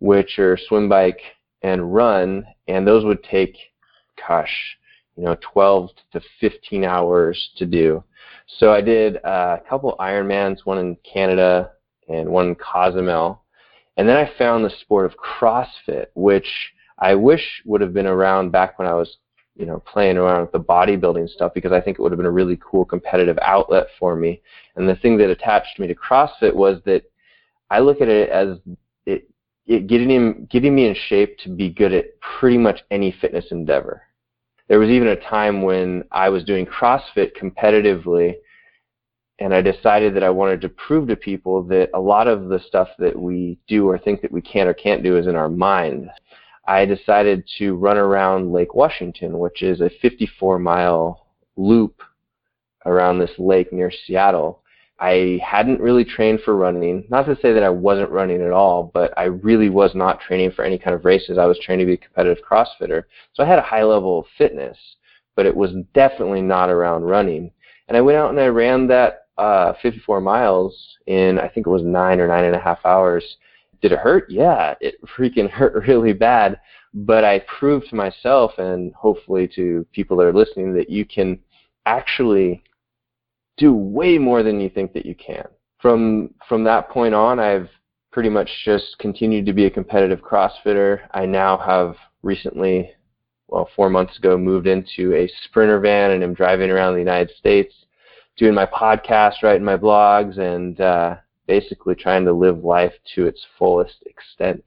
which 0.00 0.38
are 0.38 0.56
swim, 0.56 0.88
bike, 0.88 1.20
and 1.62 1.94
run, 1.94 2.44
and 2.66 2.86
those 2.86 3.04
would 3.04 3.22
take, 3.22 3.56
gosh, 4.26 4.76
you 5.16 5.24
know, 5.24 5.36
12 5.40 5.90
to 6.12 6.20
15 6.40 6.84
hours 6.84 7.50
to 7.56 7.66
do. 7.66 8.02
So 8.58 8.72
I 8.72 8.80
did 8.80 9.16
a 9.16 9.60
couple 9.68 9.96
Ironmans, 9.98 10.64
one 10.64 10.78
in 10.78 10.96
Canada 11.04 11.72
and 12.08 12.28
one 12.28 12.48
in 12.48 12.54
Cozumel, 12.54 13.42
and 13.96 14.08
then 14.08 14.16
I 14.16 14.30
found 14.38 14.64
the 14.64 14.70
sport 14.80 15.06
of 15.06 15.16
CrossFit, 15.18 16.06
which 16.14 16.48
I 16.98 17.14
wish 17.14 17.62
would 17.64 17.80
have 17.80 17.92
been 17.92 18.06
around 18.06 18.50
back 18.50 18.78
when 18.78 18.88
I 18.88 18.94
was 18.94 19.18
you 19.58 19.66
know, 19.66 19.80
playing 19.80 20.16
around 20.16 20.42
with 20.42 20.52
the 20.52 20.60
bodybuilding 20.60 21.28
stuff 21.28 21.52
because 21.52 21.72
I 21.72 21.80
think 21.80 21.98
it 21.98 22.02
would 22.02 22.12
have 22.12 22.16
been 22.16 22.26
a 22.26 22.30
really 22.30 22.58
cool 22.62 22.84
competitive 22.84 23.38
outlet 23.42 23.88
for 23.98 24.14
me. 24.14 24.40
And 24.76 24.88
the 24.88 24.96
thing 24.96 25.18
that 25.18 25.30
attached 25.30 25.78
me 25.78 25.88
to 25.88 25.94
CrossFit 25.94 26.54
was 26.54 26.80
that 26.86 27.02
I 27.68 27.80
look 27.80 28.00
at 28.00 28.08
it 28.08 28.30
as 28.30 28.58
it, 29.04 29.28
it 29.66 29.88
getting 29.88 30.10
him, 30.10 30.46
getting 30.48 30.74
me 30.74 30.86
in 30.86 30.94
shape 31.08 31.38
to 31.40 31.48
be 31.48 31.70
good 31.70 31.92
at 31.92 32.20
pretty 32.20 32.56
much 32.56 32.80
any 32.92 33.14
fitness 33.20 33.46
endeavor. 33.50 34.02
There 34.68 34.78
was 34.78 34.90
even 34.90 35.08
a 35.08 35.16
time 35.16 35.62
when 35.62 36.04
I 36.12 36.28
was 36.28 36.44
doing 36.44 36.64
CrossFit 36.64 37.32
competitively 37.36 38.36
and 39.40 39.54
I 39.54 39.62
decided 39.62 40.14
that 40.14 40.24
I 40.24 40.30
wanted 40.30 40.60
to 40.62 40.68
prove 40.68 41.08
to 41.08 41.16
people 41.16 41.62
that 41.64 41.90
a 41.94 42.00
lot 42.00 42.28
of 42.28 42.48
the 42.48 42.60
stuff 42.66 42.88
that 42.98 43.16
we 43.16 43.58
do 43.68 43.88
or 43.88 43.98
think 43.98 44.20
that 44.22 44.32
we 44.32 44.42
can 44.42 44.66
or 44.66 44.74
can't 44.74 45.02
do 45.02 45.16
is 45.16 45.26
in 45.26 45.36
our 45.36 45.48
mind. 45.48 46.10
I 46.68 46.84
decided 46.84 47.48
to 47.56 47.76
run 47.76 47.96
around 47.96 48.52
Lake 48.52 48.74
Washington, 48.74 49.38
which 49.38 49.62
is 49.62 49.80
a 49.80 49.88
54 50.02 50.58
mile 50.58 51.26
loop 51.56 52.02
around 52.84 53.18
this 53.18 53.30
lake 53.38 53.72
near 53.72 53.90
Seattle. 53.90 54.62
I 55.00 55.40
hadn't 55.42 55.80
really 55.80 56.04
trained 56.04 56.40
for 56.44 56.54
running. 56.56 57.06
Not 57.08 57.24
to 57.24 57.38
say 57.40 57.54
that 57.54 57.62
I 57.62 57.70
wasn't 57.70 58.10
running 58.10 58.42
at 58.42 58.50
all, 58.50 58.90
but 58.92 59.16
I 59.16 59.24
really 59.24 59.70
was 59.70 59.94
not 59.94 60.20
training 60.20 60.50
for 60.50 60.62
any 60.62 60.76
kind 60.76 60.94
of 60.94 61.06
races. 61.06 61.38
I 61.38 61.46
was 61.46 61.58
training 61.58 61.86
to 61.86 61.90
be 61.90 61.94
a 61.94 62.06
competitive 62.06 62.44
CrossFitter. 62.44 63.04
So 63.32 63.42
I 63.42 63.46
had 63.46 63.58
a 63.58 63.62
high 63.62 63.84
level 63.84 64.18
of 64.18 64.26
fitness, 64.36 64.76
but 65.36 65.46
it 65.46 65.56
was 65.56 65.70
definitely 65.94 66.42
not 66.42 66.68
around 66.68 67.04
running. 67.04 67.50
And 67.88 67.96
I 67.96 68.02
went 68.02 68.18
out 68.18 68.28
and 68.28 68.38
I 68.38 68.48
ran 68.48 68.86
that 68.88 69.28
uh, 69.38 69.72
54 69.80 70.20
miles 70.20 70.76
in, 71.06 71.38
I 71.38 71.48
think 71.48 71.66
it 71.66 71.70
was 71.70 71.82
nine 71.82 72.20
or 72.20 72.28
nine 72.28 72.44
and 72.44 72.56
a 72.56 72.60
half 72.60 72.84
hours. 72.84 73.24
Did 73.80 73.92
it 73.92 73.98
hurt? 73.98 74.30
Yeah, 74.30 74.74
it 74.80 74.96
freaking 75.16 75.50
hurt 75.50 75.86
really 75.86 76.12
bad. 76.12 76.60
But 76.94 77.24
I 77.24 77.40
proved 77.40 77.88
to 77.90 77.96
myself 77.96 78.52
and 78.58 78.94
hopefully 78.94 79.48
to 79.54 79.86
people 79.92 80.16
that 80.16 80.24
are 80.24 80.32
listening 80.32 80.72
that 80.74 80.88
you 80.88 81.04
can 81.04 81.38
actually 81.86 82.62
do 83.58 83.74
way 83.74 84.18
more 84.18 84.42
than 84.42 84.60
you 84.60 84.70
think 84.70 84.92
that 84.94 85.04
you 85.04 85.14
can. 85.14 85.46
From 85.80 86.34
from 86.48 86.64
that 86.64 86.88
point 86.88 87.14
on, 87.14 87.38
I've 87.38 87.68
pretty 88.10 88.30
much 88.30 88.48
just 88.64 88.96
continued 88.98 89.46
to 89.46 89.52
be 89.52 89.66
a 89.66 89.70
competitive 89.70 90.20
CrossFitter. 90.20 91.00
I 91.12 91.26
now 91.26 91.58
have 91.58 91.94
recently, 92.22 92.90
well, 93.48 93.68
four 93.76 93.90
months 93.90 94.18
ago, 94.18 94.36
moved 94.36 94.66
into 94.66 95.14
a 95.14 95.30
sprinter 95.44 95.78
van 95.78 96.12
and 96.12 96.24
am 96.24 96.34
driving 96.34 96.70
around 96.70 96.94
the 96.94 97.00
United 97.00 97.36
States, 97.36 97.72
doing 98.36 98.54
my 98.54 98.66
podcast, 98.66 99.42
writing 99.42 99.64
my 99.64 99.76
blogs, 99.76 100.38
and 100.38 100.80
uh, 100.80 101.16
basically 101.48 101.96
trying 101.96 102.24
to 102.26 102.32
live 102.32 102.62
life 102.62 102.92
to 103.16 103.26
its 103.26 103.44
fullest 103.58 103.96
extent. 104.06 104.62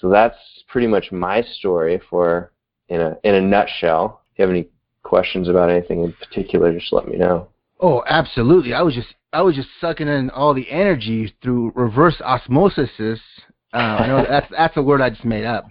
So 0.00 0.08
that's 0.08 0.36
pretty 0.68 0.86
much 0.86 1.10
my 1.10 1.42
story 1.42 2.00
for 2.08 2.52
in 2.88 3.00
a 3.00 3.16
in 3.24 3.34
a 3.34 3.40
nutshell. 3.40 4.22
If 4.32 4.38
you 4.38 4.42
have 4.42 4.50
any 4.50 4.68
questions 5.02 5.48
about 5.48 5.70
anything 5.70 6.04
in 6.04 6.12
particular, 6.12 6.72
just 6.72 6.92
let 6.92 7.08
me 7.08 7.16
know. 7.16 7.48
Oh, 7.80 8.04
absolutely. 8.06 8.74
I 8.74 8.82
was 8.82 8.94
just 8.94 9.08
I 9.32 9.42
was 9.42 9.56
just 9.56 9.68
sucking 9.80 10.06
in 10.06 10.30
all 10.30 10.54
the 10.54 10.70
energy 10.70 11.34
through 11.42 11.72
reverse 11.74 12.20
osmosis. 12.20 13.20
Uh, 13.72 13.76
I 13.76 14.06
know 14.06 14.24
that's 14.28 14.46
that's 14.50 14.76
a 14.76 14.82
word 14.82 15.00
I 15.00 15.10
just 15.10 15.24
made 15.24 15.44
up. 15.44 15.66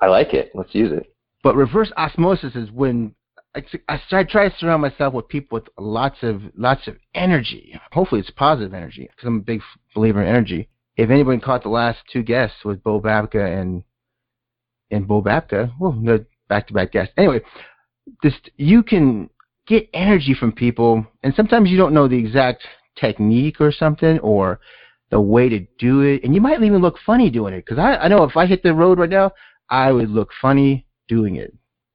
I 0.00 0.06
like 0.06 0.34
it. 0.34 0.52
Let's 0.54 0.74
use 0.74 0.92
it. 0.92 1.12
But 1.42 1.56
reverse 1.56 1.92
osmosis 1.96 2.54
is 2.54 2.70
when 2.70 3.14
I, 3.56 3.62
I 3.88 4.24
try 4.24 4.48
to 4.48 4.54
surround 4.58 4.82
myself 4.82 5.14
with 5.14 5.28
people 5.28 5.56
with 5.56 5.68
lots 5.78 6.18
of 6.22 6.42
lots 6.56 6.88
of 6.88 6.96
energy. 7.14 7.78
Hopefully, 7.92 8.20
it's 8.20 8.30
positive 8.30 8.74
energy 8.74 9.08
because 9.10 9.26
I'm 9.26 9.36
a 9.36 9.40
big 9.40 9.60
believer 9.94 10.22
in 10.22 10.28
energy. 10.28 10.68
If 10.96 11.10
anybody 11.10 11.40
caught 11.40 11.62
the 11.62 11.68
last 11.68 11.98
two 12.12 12.22
guests 12.22 12.64
with 12.64 12.82
Bo 12.82 13.00
Babka 13.00 13.60
and 13.60 13.84
and 14.90 15.06
Bo 15.06 15.22
Babka, 15.22 15.72
well, 15.78 15.92
the 15.92 16.26
back-to-back 16.48 16.92
guests. 16.92 17.14
Anyway, 17.16 17.40
this 18.22 18.34
you 18.56 18.82
can 18.82 19.30
get 19.66 19.88
energy 19.94 20.34
from 20.34 20.52
people, 20.52 21.06
and 21.22 21.34
sometimes 21.34 21.70
you 21.70 21.76
don't 21.76 21.94
know 21.94 22.08
the 22.08 22.18
exact 22.18 22.64
technique 22.96 23.60
or 23.60 23.72
something 23.72 24.18
or 24.20 24.60
the 25.10 25.20
way 25.20 25.48
to 25.48 25.60
do 25.78 26.00
it, 26.00 26.24
and 26.24 26.34
you 26.34 26.40
might 26.40 26.62
even 26.62 26.82
look 26.82 26.96
funny 27.06 27.30
doing 27.30 27.54
it. 27.54 27.64
Because 27.64 27.78
I, 27.78 27.96
I 27.96 28.08
know 28.08 28.24
if 28.24 28.36
I 28.36 28.46
hit 28.46 28.62
the 28.62 28.74
road 28.74 28.98
right 28.98 29.10
now, 29.10 29.32
I 29.70 29.92
would 29.92 30.10
look 30.10 30.30
funny 30.40 30.86
doing 31.08 31.36
it. 31.36 31.54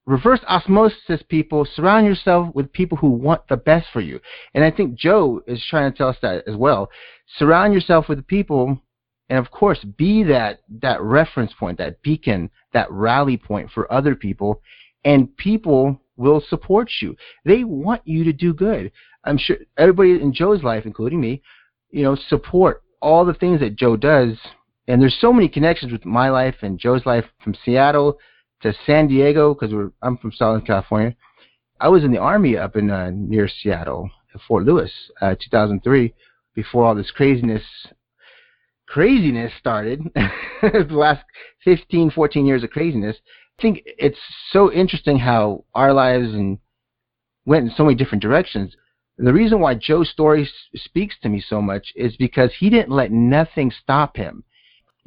Reverse 0.09 0.39
osmosis, 0.47 1.21
people, 1.29 1.67
surround 1.75 2.07
yourself 2.07 2.55
with 2.55 2.73
people 2.73 2.97
who 2.97 3.11
want 3.11 3.47
the 3.47 3.55
best 3.55 3.85
for 3.93 4.01
you. 4.01 4.19
And 4.55 4.63
I 4.63 4.71
think 4.71 4.95
Joe 4.95 5.43
is 5.45 5.63
trying 5.69 5.91
to 5.91 5.95
tell 5.95 6.07
us 6.07 6.17
that 6.23 6.47
as 6.47 6.55
well. 6.55 6.89
Surround 7.37 7.75
yourself 7.75 8.09
with 8.09 8.25
people, 8.25 8.81
and 9.29 9.37
of 9.37 9.51
course, 9.51 9.77
be 9.83 10.23
that, 10.23 10.61
that 10.81 10.99
reference 11.03 11.53
point, 11.59 11.77
that 11.77 12.01
beacon, 12.01 12.49
that 12.73 12.89
rally 12.89 13.37
point 13.37 13.69
for 13.69 13.91
other 13.93 14.15
people. 14.15 14.63
And 15.05 15.37
people 15.37 16.01
will 16.17 16.41
support 16.49 16.89
you. 17.03 17.15
They 17.45 17.63
want 17.63 18.01
you 18.05 18.23
to 18.23 18.33
do 18.33 18.51
good. 18.51 18.91
I'm 19.25 19.37
sure 19.37 19.57
everybody 19.77 20.19
in 20.19 20.33
Joe's 20.33 20.63
life, 20.63 20.87
including 20.87 21.21
me, 21.21 21.43
you 21.91 22.01
know, 22.01 22.15
support 22.29 22.81
all 22.99 23.25
the 23.25 23.35
things 23.35 23.59
that 23.59 23.75
Joe 23.75 23.95
does. 23.95 24.39
And 24.87 24.99
there's 24.99 25.21
so 25.21 25.31
many 25.31 25.47
connections 25.47 25.91
with 25.91 26.03
my 26.03 26.31
life 26.31 26.55
and 26.63 26.79
Joe's 26.79 27.05
life 27.05 27.25
from 27.43 27.53
Seattle 27.63 28.17
to 28.61 28.73
San 28.85 29.07
Diego 29.07 29.53
because 29.53 29.73
I'm 30.01 30.17
from 30.17 30.31
Southern 30.31 30.61
California. 30.61 31.15
I 31.79 31.89
was 31.89 32.03
in 32.03 32.11
the 32.11 32.17
army 32.17 32.57
up 32.57 32.75
in 32.75 32.91
uh, 32.91 33.11
near 33.13 33.47
Seattle, 33.47 34.09
at 34.33 34.41
Fort 34.47 34.65
Lewis, 34.65 34.91
uh, 35.21 35.35
2003, 35.35 36.13
before 36.53 36.85
all 36.85 36.95
this 36.95 37.11
craziness 37.11 37.63
craziness 38.87 39.53
started. 39.59 40.01
the 40.61 40.87
last 40.89 41.23
15, 41.63 42.11
14 42.11 42.45
years 42.45 42.63
of 42.63 42.71
craziness 42.71 43.17
I 43.59 43.61
think 43.61 43.83
it's 43.85 44.19
so 44.51 44.71
interesting 44.71 45.19
how 45.19 45.65
our 45.75 45.91
lives 45.91 46.33
and 46.33 46.59
went 47.45 47.65
in 47.65 47.75
so 47.75 47.83
many 47.83 47.95
different 47.95 48.21
directions. 48.21 48.73
The 49.17 49.33
reason 49.33 49.59
why 49.59 49.75
Joe's 49.75 50.09
story 50.09 50.49
speaks 50.75 51.15
to 51.21 51.29
me 51.29 51.43
so 51.45 51.61
much 51.61 51.91
is 51.93 52.15
because 52.15 52.51
he 52.57 52.69
didn't 52.69 52.95
let 52.95 53.11
nothing 53.11 53.69
stop 53.69 54.15
him. 54.15 54.45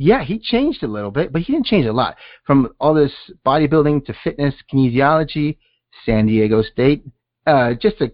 Yeah, 0.02 0.24
he 0.24 0.40
changed 0.40 0.82
a 0.82 0.88
little 0.88 1.12
bit, 1.12 1.32
but 1.32 1.42
he 1.42 1.52
didn't 1.52 1.66
change 1.66 1.86
a 1.86 1.92
lot. 1.92 2.16
From 2.44 2.74
all 2.80 2.92
this 2.92 3.12
bodybuilding 3.46 4.04
to 4.06 4.14
fitness, 4.24 4.52
kinesiology, 4.72 5.58
San 6.04 6.26
Diego 6.26 6.60
State. 6.62 7.04
Uh, 7.46 7.74
just 7.74 8.00
a 8.00 8.10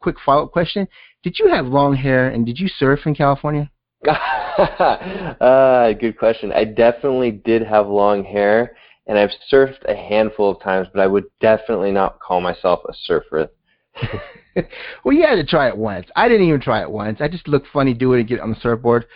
quick 0.00 0.16
follow-up 0.26 0.52
question: 0.52 0.86
Did 1.22 1.38
you 1.38 1.48
have 1.48 1.64
long 1.64 1.96
hair 1.96 2.28
and 2.28 2.44
did 2.44 2.58
you 2.58 2.68
surf 2.68 3.00
in 3.06 3.14
California? 3.14 3.70
uh, 4.08 5.94
good 5.94 6.18
question. 6.18 6.52
I 6.52 6.64
definitely 6.64 7.30
did 7.30 7.62
have 7.62 7.88
long 7.88 8.22
hair, 8.22 8.76
and 9.06 9.18
I've 9.18 9.30
surfed 9.50 9.82
a 9.88 9.96
handful 9.96 10.50
of 10.50 10.60
times, 10.60 10.88
but 10.92 11.00
I 11.00 11.06
would 11.06 11.24
definitely 11.40 11.92
not 11.92 12.20
call 12.20 12.42
myself 12.42 12.80
a 12.86 12.92
surfer. 13.04 13.48
well, 15.02 15.14
you 15.14 15.22
had 15.22 15.36
to 15.36 15.46
try 15.46 15.68
it 15.68 15.76
once. 15.78 16.08
I 16.14 16.28
didn't 16.28 16.46
even 16.46 16.60
try 16.60 16.82
it 16.82 16.90
once. 16.90 17.22
I 17.22 17.28
just 17.28 17.48
looked 17.48 17.68
funny 17.72 17.94
doing 17.94 18.18
it 18.18 18.20
and 18.20 18.28
get 18.28 18.40
on 18.40 18.50
the 18.50 18.60
surfboard. 18.60 19.06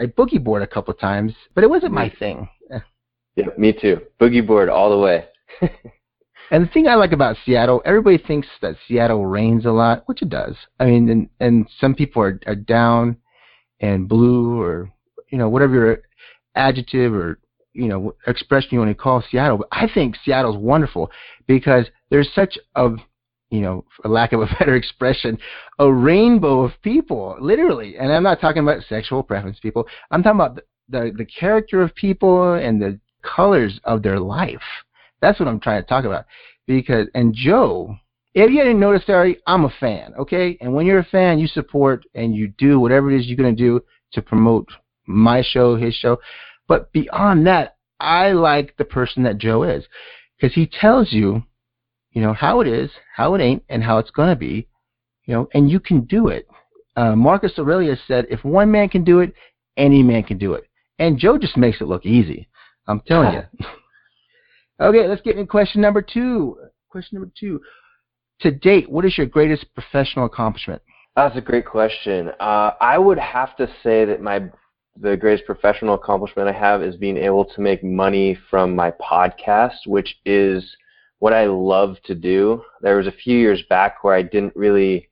I 0.00 0.06
boogie 0.06 0.42
board 0.42 0.62
a 0.62 0.66
couple 0.66 0.94
times, 0.94 1.34
but 1.54 1.64
it 1.64 1.70
wasn't 1.70 1.92
my 1.92 2.10
thing. 2.18 2.48
Yeah, 3.36 3.46
me 3.56 3.72
too. 3.72 4.00
Boogie 4.20 4.46
board 4.46 4.68
all 4.68 4.90
the 4.90 4.98
way. 4.98 5.24
and 6.50 6.66
the 6.66 6.70
thing 6.72 6.86
I 6.86 6.96
like 6.96 7.12
about 7.12 7.36
Seattle, 7.44 7.80
everybody 7.84 8.18
thinks 8.18 8.46
that 8.60 8.76
Seattle 8.86 9.26
rains 9.26 9.64
a 9.64 9.70
lot, 9.70 10.02
which 10.06 10.22
it 10.22 10.28
does. 10.28 10.54
I 10.78 10.86
mean, 10.86 11.08
and 11.08 11.28
and 11.40 11.68
some 11.80 11.94
people 11.94 12.22
are, 12.22 12.38
are 12.46 12.54
down 12.54 13.16
and 13.80 14.08
blue 14.08 14.60
or 14.60 14.90
you 15.30 15.38
know 15.38 15.48
whatever 15.48 15.74
your 15.74 16.02
adjective 16.54 17.14
or 17.14 17.38
you 17.72 17.88
know 17.88 18.14
expression 18.26 18.68
you 18.72 18.78
want 18.80 18.90
to 18.90 18.94
call 18.94 19.24
Seattle, 19.30 19.58
but 19.58 19.68
I 19.72 19.88
think 19.92 20.16
Seattle's 20.24 20.56
wonderful 20.56 21.10
because 21.46 21.86
there's 22.10 22.28
such 22.34 22.58
a 22.74 22.90
you 23.52 23.60
know, 23.60 23.84
for 23.94 24.08
lack 24.08 24.32
of 24.32 24.40
a 24.40 24.46
better 24.58 24.74
expression, 24.74 25.38
a 25.78 25.92
rainbow 25.92 26.62
of 26.62 26.72
people, 26.82 27.36
literally. 27.38 27.98
And 27.98 28.10
I'm 28.10 28.22
not 28.22 28.40
talking 28.40 28.62
about 28.62 28.82
sexual 28.88 29.22
preference 29.22 29.60
people. 29.60 29.86
I'm 30.10 30.22
talking 30.22 30.40
about 30.40 30.56
the, 30.56 30.62
the, 30.88 31.12
the 31.18 31.26
character 31.26 31.82
of 31.82 31.94
people 31.94 32.54
and 32.54 32.80
the 32.80 32.98
colors 33.22 33.78
of 33.84 34.02
their 34.02 34.18
life. 34.18 34.62
That's 35.20 35.38
what 35.38 35.48
I'm 35.48 35.60
trying 35.60 35.82
to 35.82 35.88
talk 35.88 36.06
about. 36.06 36.24
Because 36.66 37.08
and 37.14 37.34
Joe, 37.34 37.94
if 38.34 38.50
you 38.50 38.58
didn't 38.58 38.80
notice, 38.80 39.02
Ari, 39.08 39.38
I'm 39.46 39.66
a 39.66 39.74
fan, 39.78 40.14
okay? 40.18 40.56
And 40.62 40.72
when 40.72 40.86
you're 40.86 41.00
a 41.00 41.04
fan, 41.04 41.38
you 41.38 41.46
support 41.46 42.04
and 42.14 42.34
you 42.34 42.48
do 42.56 42.80
whatever 42.80 43.10
it 43.10 43.20
is 43.20 43.26
you're 43.26 43.36
gonna 43.36 43.52
do 43.52 43.82
to 44.12 44.22
promote 44.22 44.68
my 45.06 45.42
show, 45.42 45.76
his 45.76 45.94
show. 45.94 46.18
But 46.68 46.90
beyond 46.92 47.46
that, 47.46 47.76
I 48.00 48.32
like 48.32 48.76
the 48.78 48.84
person 48.84 49.22
that 49.24 49.36
Joe 49.36 49.64
is 49.64 49.84
because 50.40 50.54
he 50.54 50.66
tells 50.66 51.12
you, 51.12 51.42
you 52.12 52.22
know, 52.22 52.32
how 52.32 52.60
it 52.60 52.66
is, 52.66 52.90
how 53.14 53.34
it 53.34 53.40
ain't, 53.40 53.62
and 53.68 53.82
how 53.82 53.98
it's 53.98 54.10
going 54.10 54.28
to 54.28 54.36
be, 54.36 54.68
you 55.24 55.34
know, 55.34 55.48
and 55.54 55.70
you 55.70 55.80
can 55.80 56.02
do 56.02 56.28
it. 56.28 56.46
Uh, 56.96 57.16
Marcus 57.16 57.52
Aurelius 57.58 57.98
said, 58.06 58.26
if 58.30 58.44
one 58.44 58.70
man 58.70 58.88
can 58.88 59.02
do 59.02 59.20
it, 59.20 59.32
any 59.76 60.02
man 60.02 60.22
can 60.22 60.38
do 60.38 60.54
it. 60.54 60.64
And 60.98 61.18
Joe 61.18 61.38
just 61.38 61.56
makes 61.56 61.80
it 61.80 61.88
look 61.88 62.04
easy. 62.04 62.48
I'm 62.86 63.00
telling 63.00 63.32
you. 63.34 63.66
okay, 64.80 65.08
let's 65.08 65.22
get 65.22 65.36
into 65.36 65.46
question 65.46 65.80
number 65.80 66.02
two. 66.02 66.58
Question 66.90 67.18
number 67.18 67.32
two. 67.38 67.60
To 68.40 68.50
date, 68.50 68.90
what 68.90 69.04
is 69.04 69.16
your 69.16 69.26
greatest 69.26 69.64
professional 69.74 70.26
accomplishment? 70.26 70.82
That's 71.16 71.36
a 71.36 71.40
great 71.40 71.66
question. 71.66 72.30
Uh, 72.40 72.72
I 72.80 72.98
would 72.98 73.18
have 73.18 73.56
to 73.56 73.68
say 73.82 74.04
that 74.04 74.20
my 74.20 74.50
the 75.00 75.16
greatest 75.16 75.46
professional 75.46 75.94
accomplishment 75.94 76.48
I 76.48 76.52
have 76.52 76.82
is 76.82 76.96
being 76.96 77.16
able 77.16 77.46
to 77.46 77.60
make 77.62 77.82
money 77.82 78.36
from 78.50 78.76
my 78.76 78.90
podcast, 78.90 79.86
which 79.86 80.16
is 80.26 80.76
what 81.22 81.32
I 81.32 81.46
love 81.46 81.98
to 82.06 82.16
do. 82.16 82.64
There 82.80 82.96
was 82.96 83.06
a 83.06 83.12
few 83.12 83.38
years 83.38 83.62
back 83.70 84.02
where 84.02 84.12
I 84.12 84.22
didn't 84.22 84.56
really, 84.56 85.08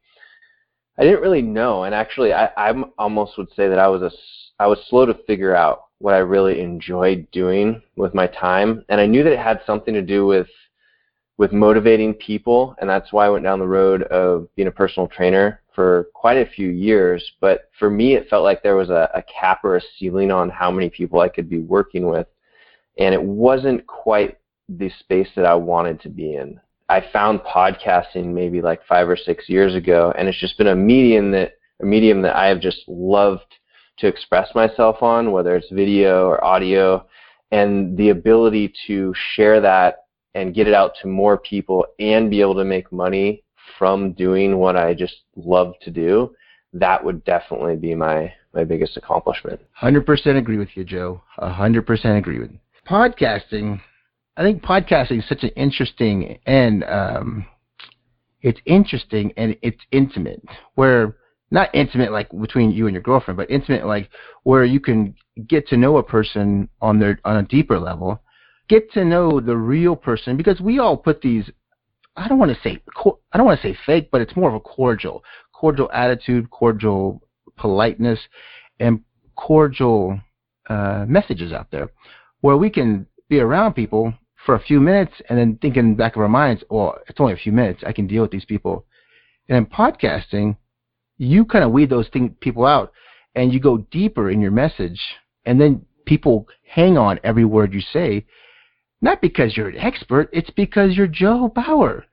I 0.99 1.05
didn't 1.05 1.21
really 1.21 1.41
know, 1.41 1.85
and 1.85 1.95
actually, 1.95 2.33
I 2.33 2.47
I 2.57 2.75
almost 2.99 3.39
would 3.39 3.47
say 3.55 3.69
that 3.69 3.79
I 3.79 3.87
was 3.87 4.03
a 4.03 4.11
I 4.59 4.67
was 4.67 4.81
slow 4.89 5.07
to 5.07 5.15
figure 5.29 5.55
out 5.55 5.85
what 5.99 6.15
I 6.15 6.19
really 6.19 6.61
enjoyed 6.61 7.29
doing 7.31 7.81
with 7.95 8.13
my 8.13 8.27
time, 8.27 8.85
and 8.89 9.01
I 9.01 9.07
knew 9.07 9.23
that 9.23 9.33
it 9.33 9.39
had 9.39 9.61
something 9.65 9.95
to 9.95 10.03
do 10.03 10.27
with 10.27 10.49
with 11.39 11.53
motivating 11.53 12.15
people, 12.15 12.75
and 12.81 12.91
that's 12.91 13.13
why 13.13 13.27
I 13.27 13.31
went 13.31 13.45
down 13.45 13.61
the 13.61 13.69
road 13.69 14.03
of 14.03 14.49
being 14.57 14.67
a 14.67 14.73
personal 14.73 15.07
trainer 15.07 15.63
for 15.77 16.09
quite 16.13 16.39
a 16.39 16.51
few 16.51 16.71
years. 16.71 17.25
But 17.41 17.71
for 17.79 17.89
me, 17.89 18.15
it 18.15 18.29
felt 18.29 18.43
like 18.43 18.65
there 18.65 18.75
was 18.75 18.91
a, 18.91 19.09
a 19.15 19.23
cap 19.23 19.61
or 19.63 19.77
a 19.77 19.83
ceiling 19.97 20.33
on 20.33 20.51
how 20.51 20.73
many 20.73 20.91
people 20.91 21.21
I 21.21 21.29
could 21.29 21.49
be 21.49 21.61
working 21.61 22.09
with, 22.09 22.27
and 22.99 23.15
it 23.15 23.23
wasn't 23.23 23.87
quite 23.87 24.40
the 24.79 24.91
space 25.01 25.29
that 25.37 25.45
I 25.45 25.55
wanted 25.55 26.01
to 26.03 26.09
be 26.09 26.35
in. 26.35 26.61
I 26.89 27.05
found 27.13 27.41
podcasting 27.41 28.27
maybe 28.27 28.61
like 28.61 28.85
five 28.87 29.09
or 29.09 29.17
six 29.17 29.49
years 29.49 29.75
ago, 29.75 30.13
and 30.17 30.29
it's 30.29 30.41
just 30.41 30.59
been 30.59 30.69
a 30.69 30.77
medium 30.77 31.31
that 31.33 31.53
a 31.81 31.87
medium 31.87 32.21
that 32.23 32.37
I 32.37 32.47
have 32.47 32.61
just 32.61 32.81
loved 32.87 33.55
to 33.99 34.07
express 34.07 34.55
myself 34.55 35.03
on, 35.03 35.33
whether 35.33 35.57
it's 35.57 35.71
video 35.71 36.27
or 36.27 36.43
audio, 36.45 37.07
and 37.53 37.97
the 37.97 38.11
ability 38.11 38.73
to 38.87 39.15
share 39.35 39.61
that 39.61 40.05
and 40.35 40.55
get 40.55 40.69
it 40.69 40.75
out 40.75 40.93
to 41.01 41.09
more 41.09 41.39
people 41.39 41.87
and 41.99 42.31
be 42.31 42.41
able 42.41 42.55
to 42.55 42.65
make 42.65 42.93
money 42.93 43.43
from 43.79 44.13
doing 44.13 44.59
what 44.59 44.77
I 44.77 44.95
just 44.95 45.17
love 45.37 45.75
to 45.83 45.91
do, 45.91 46.35
that 46.73 47.03
would 47.05 47.25
definitely 47.25 47.77
be 47.77 47.95
my 47.95 48.33
my 48.53 48.65
biggest 48.65 48.97
accomplishment. 48.97 49.61
100% 49.81 50.37
agree 50.37 50.59
with 50.59 50.71
you, 50.77 50.83
Joe. 50.83 51.23
100% 51.39 52.19
agree 52.19 52.41
with 52.41 52.51
you. 52.51 52.59
Podcasting, 52.89 53.81
I 54.41 54.43
think 54.43 54.63
podcasting 54.63 55.19
is 55.19 55.29
such 55.29 55.43
an 55.43 55.51
interesting 55.51 56.39
and 56.47 56.83
um, 56.85 57.45
it's 58.41 58.59
interesting 58.65 59.35
and 59.37 59.55
it's 59.61 59.83
intimate. 59.93 60.43
Where 60.77 61.19
not 61.51 61.69
intimate 61.75 62.11
like 62.11 62.31
between 62.41 62.71
you 62.71 62.87
and 62.87 62.95
your 62.95 63.03
girlfriend, 63.03 63.37
but 63.37 63.51
intimate 63.51 63.85
like 63.85 64.09
where 64.45 64.65
you 64.65 64.81
can 64.81 65.15
get 65.47 65.69
to 65.69 65.77
know 65.77 65.99
a 65.99 66.03
person 66.03 66.71
on 66.81 66.99
their 66.99 67.21
on 67.27 67.37
a 67.37 67.43
deeper 67.43 67.79
level, 67.79 68.23
get 68.67 68.91
to 68.93 69.05
know 69.05 69.41
the 69.41 69.55
real 69.55 69.95
person 69.95 70.39
because 70.39 70.59
we 70.59 70.79
all 70.79 70.97
put 70.97 71.21
these. 71.21 71.51
I 72.17 72.27
don't 72.27 72.39
want 72.39 72.51
to 72.51 72.63
say 72.63 72.83
I 72.97 73.37
don't 73.37 73.47
want 73.47 73.61
to 73.61 73.69
say 73.69 73.77
fake, 73.85 74.09
but 74.11 74.23
it's 74.23 74.37
more 74.37 74.49
of 74.49 74.55
a 74.55 74.61
cordial, 74.61 75.23
cordial 75.53 75.91
attitude, 75.93 76.49
cordial 76.49 77.21
politeness, 77.59 78.19
and 78.79 79.03
cordial 79.37 80.19
uh, 80.71 81.05
messages 81.07 81.53
out 81.53 81.71
there, 81.71 81.91
where 82.41 82.57
we 82.57 82.71
can 82.71 83.07
be 83.29 83.39
around 83.39 83.75
people 83.75 84.15
for 84.47 84.55
a 84.55 84.61
few 84.61 84.81
minutes 84.81 85.13
and 85.29 85.39
then 85.39 85.59
thinking 85.61 85.85
in 85.85 85.91
the 85.91 85.97
back 85.97 86.17
of 86.17 86.23
our 86.23 86.29
minds, 86.29 86.63
well, 86.71 86.99
it's 87.09 87.21
only 87.21 87.35
a 87.35 87.37
few 87.37 87.53
minutes. 87.53 87.83
I 87.87 87.93
can 87.93 88.07
deal 88.07 88.23
with 88.23 88.31
these 88.31 88.45
people. 88.45 88.87
And 89.49 89.59
in 89.59 89.67
podcasting, 89.67 90.57
you 91.19 91.45
kind 91.45 91.65
of 91.65 91.73
weed 91.73 91.91
those 91.91 92.09
thing, 92.09 92.37
people 92.41 92.65
out 92.65 92.93
and 93.35 93.53
you 93.53 93.61
go 93.61 93.79
deeper 93.91 94.31
in 94.31 94.41
your 94.41 94.51
message 94.51 95.01
and 95.45 95.61
then 95.61 95.85
people 96.07 96.49
hang 96.67 96.99
on 96.99 97.21
every 97.23 97.45
word 97.45 97.73
you 97.73 97.81
say 97.81 98.25
not 99.01 99.21
because 99.21 99.57
you're 99.57 99.69
an 99.69 99.79
expert 99.79 100.29
it's 100.33 100.51
because 100.51 100.97
you're 100.97 101.07
joe 101.07 101.51
bauer 101.55 102.05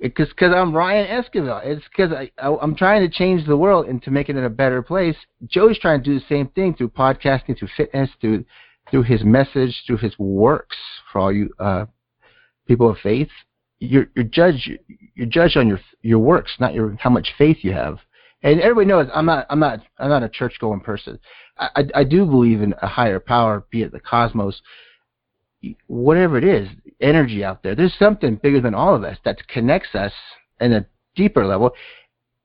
because 0.00 0.32
cause 0.34 0.52
i'm 0.54 0.74
ryan 0.74 1.06
esquivel 1.08 1.60
it's 1.64 1.84
because 1.88 2.12
I, 2.12 2.30
I 2.38 2.56
i'm 2.60 2.76
trying 2.76 3.02
to 3.02 3.12
change 3.12 3.46
the 3.46 3.56
world 3.56 3.86
and 3.86 4.02
to 4.04 4.10
make 4.10 4.28
it 4.28 4.36
a 4.36 4.48
better 4.48 4.82
place 4.82 5.16
joe's 5.48 5.78
trying 5.78 6.02
to 6.02 6.10
do 6.10 6.18
the 6.18 6.24
same 6.28 6.48
thing 6.48 6.74
through 6.74 6.90
podcasting 6.90 7.58
through 7.58 7.68
fitness 7.76 8.10
through 8.20 8.44
through 8.90 9.02
his 9.02 9.22
message 9.24 9.82
through 9.86 9.98
his 9.98 10.18
works 10.18 10.76
for 11.12 11.20
all 11.20 11.32
you 11.32 11.50
uh 11.58 11.84
people 12.66 12.90
of 12.90 12.98
faith 12.98 13.28
you're 13.78 14.06
you're 14.14 14.24
judged 14.24 14.70
you're 15.14 15.26
judged 15.26 15.56
on 15.56 15.68
your 15.68 15.80
your 16.02 16.18
works 16.18 16.52
not 16.60 16.74
your 16.74 16.96
how 17.00 17.10
much 17.10 17.28
faith 17.38 17.58
you 17.62 17.72
have 17.72 17.98
and 18.42 18.60
everybody 18.60 18.86
knows 18.86 19.08
I'm 19.14 19.26
not 19.26 19.46
I'm 19.50 19.60
not 19.60 19.80
I'm 19.98 20.08
not 20.08 20.22
a 20.22 20.28
church 20.28 20.54
going 20.60 20.80
person. 20.80 21.18
I, 21.58 21.68
I, 21.76 21.84
I 21.96 22.04
do 22.04 22.24
believe 22.24 22.62
in 22.62 22.74
a 22.80 22.86
higher 22.86 23.20
power, 23.20 23.64
be 23.70 23.82
it 23.82 23.92
the 23.92 24.00
cosmos, 24.00 24.60
whatever 25.86 26.38
it 26.38 26.44
is, 26.44 26.68
energy 27.00 27.44
out 27.44 27.62
there. 27.62 27.74
There's 27.74 27.96
something 27.98 28.36
bigger 28.36 28.60
than 28.60 28.74
all 28.74 28.94
of 28.94 29.04
us 29.04 29.18
that 29.24 29.46
connects 29.48 29.94
us 29.94 30.12
in 30.60 30.72
a 30.72 30.86
deeper 31.14 31.46
level. 31.46 31.72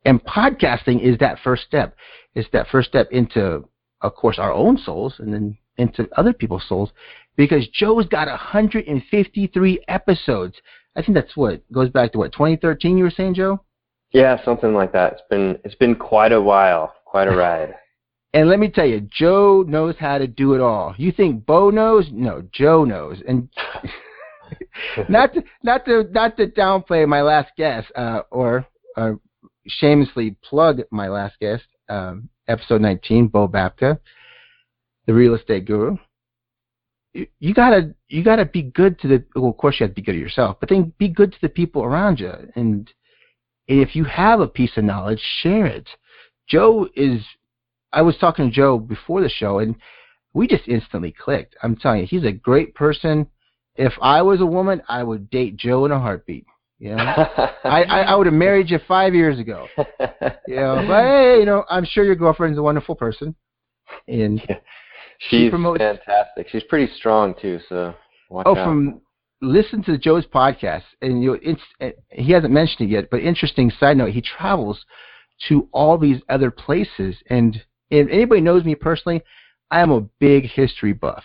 And 0.04 0.24
podcasting 0.24 1.02
is 1.02 1.18
that 1.20 1.40
first 1.44 1.64
step. 1.64 1.96
It's 2.36 2.50
that 2.52 2.68
first 2.68 2.90
step 2.90 3.08
into, 3.12 3.68
of 4.02 4.16
course, 4.16 4.38
our 4.38 4.52
own 4.52 4.78
souls 4.78 5.16
and 5.20 5.34
then 5.34 5.58
into 5.77 6.08
other 6.17 6.34
people's 6.34 6.67
souls. 6.67 6.91
Because 7.36 7.67
Joe's 7.74 8.08
got 8.08 8.27
153 8.27 9.84
episodes. 9.88 10.55
I 10.96 11.01
think 11.01 11.15
that's 11.15 11.36
what 11.36 11.62
goes 11.72 11.89
back 11.89 12.13
to 12.13 12.17
what 12.17 12.32
2013. 12.32 12.98
You 12.98 13.03
were 13.03 13.10
saying, 13.10 13.36
Joe? 13.36 13.62
Yeah, 14.12 14.44
something 14.46 14.74
like 14.74 14.94
that. 14.94 15.13
It's 15.13 15.22
been 15.29 15.60
it's 15.65 15.75
been 15.75 15.96
quite 15.96 16.32
a 16.32 16.41
while, 16.41 16.94
quite 17.03 17.27
a 17.27 17.32
ride. 17.36 17.74
and 18.34 18.48
let 18.48 18.60
me 18.60 18.70
tell 18.70 18.86
you, 18.86 19.01
Joe 19.01 19.65
knows 19.67 19.96
how 20.00 20.17
to 20.17 20.27
do 20.27 20.53
it 20.53 20.62
all. 20.62 20.96
You 20.98 21.12
think 21.12 21.46
Bo 21.46 21.70
knows? 21.70 22.08
No, 22.12 22.41
Joe 22.53 22.86
knows. 22.86 23.22
And 23.27 23.50
not 25.10 25.34
to 25.34 25.44
not 25.63 25.84
to 25.86 26.06
not 26.12 26.38
to 26.38 26.47
downplay 26.47 27.06
my 27.06 27.21
last 27.21 27.52
guest, 27.58 27.91
uh, 27.95 28.21
or 28.32 28.65
uh, 28.95 29.13
shamelessly 29.67 30.38
plug 30.41 30.82
my 30.91 31.10
last 31.10 31.36
guest, 31.41 31.63
um, 31.89 32.30
episode 32.47 32.82
19, 32.82 33.28
Bo 33.28 33.47
Bapka, 33.50 34.00
the 35.06 35.13
real 35.13 35.36
estate 35.36 35.65
guru. 35.65 35.98
You, 37.39 37.54
gotta 37.54 37.96
you 38.10 38.24
gotta 38.24 38.46
be 38.46 38.62
good 38.62 39.00
to 39.00 39.08
the 39.08 39.24
well, 39.36 39.50
of 39.50 39.58
course 39.58 39.80
you 39.80 39.86
have 39.86 39.91
to 39.91 40.02
be 40.02 40.06
good 40.06 40.13
to 40.13 40.20
yourself, 40.20 40.58
but 40.60 40.68
then 40.68 40.91
be 40.98 41.08
good 41.08 41.32
to 41.32 41.38
the 41.41 41.48
people 41.48 41.84
around 41.84 42.20
you 42.20 42.34
and 42.56 42.91
if 43.68 43.96
you 43.96 44.04
have 44.06 44.39
a 44.39 44.48
piece 44.48 44.78
of 44.78 44.84
knowledge, 44.84 45.22
share 45.41 45.65
it. 45.65 45.89
Joe 46.48 46.88
is. 46.96 47.22
I 47.91 48.02
was 48.02 48.18
talking 48.18 48.50
to 48.50 48.56
Joe 48.56 48.78
before 48.78 49.22
the 49.22 49.30
show, 49.30 49.60
and 49.60 49.76
we 50.34 50.48
just 50.48 50.68
instantly 50.68 51.13
clicked. 51.18 51.56
I'm 51.63 51.76
telling 51.76 52.02
you, 52.02 52.08
he's 52.08 52.26
a 52.26 52.32
great 52.32 52.76
person. 52.76 53.28
If 53.76 53.94
I 54.02 54.22
was 54.22 54.41
a 54.41 54.46
woman, 54.46 54.82
I 54.88 55.04
would 55.04 55.30
date 55.30 55.58
Joe 55.58 55.86
in 55.86 55.91
a 55.91 56.00
heartbeat. 56.00 56.46
You 56.78 56.96
know, 56.96 57.04
I, 57.63 57.84
I 57.84 58.02
I 58.02 58.15
would 58.15 58.28
have 58.28 58.34
married 58.34 58.70
you 58.70 58.80
five 58.88 59.15
years 59.15 59.39
ago. 59.39 59.68
You 60.48 60.58
know, 60.58 60.86
but 60.88 61.02
hey, 61.02 61.39
you 61.39 61.46
know, 61.46 61.65
I'm 61.70 61.86
sure 61.86 62.04
your 62.04 62.15
girlfriend's 62.15 62.60
a 62.60 62.62
wonderful 62.62 62.94
person, 62.94 63.36
and 64.08 64.39
yeah. 64.48 64.58
She's 65.19 65.41
she 65.41 65.49
promotes, 65.49 65.80
fantastic. 65.80 66.49
She's 66.49 66.63
pretty 66.63 66.91
strong 66.95 67.36
too. 67.41 67.60
So 67.69 67.93
watch 68.30 68.45
oh, 68.47 68.58
out. 68.58 68.65
from 68.65 69.01
listen 69.41 69.84
to 69.84 69.97
Joe's 69.97 70.25
podcast, 70.25 70.84
and 71.01 71.23
you 71.23 71.34
it's, 71.41 71.62
eh, 71.82 71.91
he 72.10 72.32
hasn't 72.32 72.54
mentioned 72.54 72.89
it 72.89 72.93
yet, 72.93 73.10
but 73.10 73.21
interesting 73.21 73.71
side 73.80 73.97
note, 73.97 74.12
he 74.12 74.21
travels 74.21 74.84
to 75.47 75.67
all 75.71 75.97
these 75.97 76.21
other 76.30 76.51
places, 76.51 77.15
and 77.30 77.62
if 77.89 78.08
anybody 78.10 78.41
knows 78.41 78.63
me 78.63 78.75
personally, 78.75 79.21
I 79.71 79.82
am 79.82 79.91
a 79.91 80.01
big 80.19 80.45
history 80.45 80.93
buff. 80.93 81.23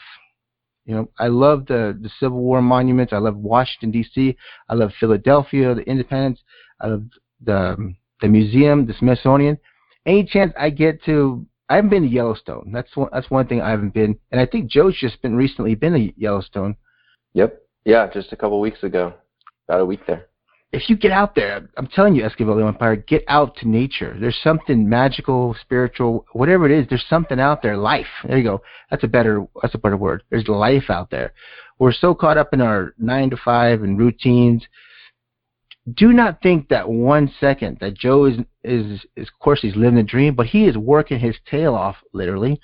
You 0.85 0.95
know, 0.95 1.11
I 1.19 1.29
love 1.29 1.67
the 1.67 1.97
the 2.01 2.11
Civil 2.19 2.39
War 2.39 2.61
monuments. 2.63 3.13
I 3.13 3.19
love 3.19 3.37
Washington 3.37 3.91
D.C. 3.91 4.37
I 4.69 4.75
love 4.75 4.93
Philadelphia, 4.99 5.75
the 5.75 5.83
Independence. 5.83 6.41
I 6.81 6.89
love 6.89 7.05
the 7.45 7.95
the 8.21 8.29
museum, 8.29 8.87
the 8.87 8.95
Smithsonian. 8.95 9.59
Any 10.07 10.25
chance 10.25 10.53
I 10.59 10.71
get 10.71 11.03
to, 11.05 11.47
I 11.71 11.77
haven't 11.77 11.91
been 11.91 12.03
to 12.03 12.09
Yellowstone. 12.09 12.73
That's 12.73 12.95
one. 12.97 13.09
That's 13.13 13.31
one 13.31 13.47
thing 13.47 13.63
I 13.63 13.71
haven't 13.71 13.95
been, 13.95 14.19
and 14.33 14.41
I 14.41 14.45
think 14.45 14.69
Joe's 14.69 14.97
just 14.99 15.23
been 15.23 15.37
recently 15.37 15.77
been 15.77 15.93
to 15.93 16.21
Yellowstone. 16.21 16.77
Yep. 17.35 17.63
Yeah, 17.85 18.11
just 18.13 18.33
a 18.33 18.37
couple 18.37 18.61
weeks 18.61 18.83
ago. 18.83 19.15
About 19.69 19.81
a 19.81 19.87
week 19.87 20.01
there. 20.05 20.27
If 20.73 20.91
you 20.91 20.97
get 20.97 21.13
out 21.13 21.37
there, 21.37 21.69
I'm 21.77 21.87
telling 21.87 22.15
you, 22.15 22.25
Esquivel 22.25 22.67
Empire, 22.67 22.97
get 22.97 23.25
out 23.29 23.57
to 23.57 23.69
nature. 23.69 24.17
There's 24.19 24.39
something 24.43 24.89
magical, 24.89 25.57
spiritual, 25.61 26.27
whatever 26.33 26.67
it 26.67 26.73
is. 26.73 26.87
There's 26.89 27.07
something 27.09 27.39
out 27.39 27.63
there. 27.63 27.77
Life. 27.77 28.07
There 28.27 28.37
you 28.37 28.45
go. 28.45 28.63
That's 28.91 29.05
a 29.05 29.09
better. 29.09 29.47
That's 29.63 29.75
a 29.75 29.79
better 29.79 29.97
word. 29.97 30.25
There's 30.29 30.49
life 30.49 30.91
out 30.91 31.11
there. 31.11 31.33
We're 31.79 31.93
so 31.93 32.17
caught 32.17 32.37
up 32.37 32.53
in 32.53 32.61
our 32.61 32.95
nine 32.99 33.31
to 33.31 33.37
five 33.37 33.85
and 33.85 33.97
routines. 33.97 34.67
Do 35.95 36.13
not 36.13 36.43
think 36.43 36.69
that 36.69 36.89
one 36.89 37.33
second 37.41 37.79
that 37.81 37.95
Joe 37.95 38.27
is 38.27 38.37
is, 38.63 39.05
is 39.17 39.29
of 39.29 39.39
course 39.41 39.61
he's 39.63 39.77
living 39.77 39.99
a 39.99 40.03
dream, 40.03 40.35
but 40.35 40.47
he 40.47 40.67
is 40.67 40.77
working 40.77 41.19
his 41.19 41.37
tail 41.51 41.75
off, 41.75 41.97
literally 42.13 42.61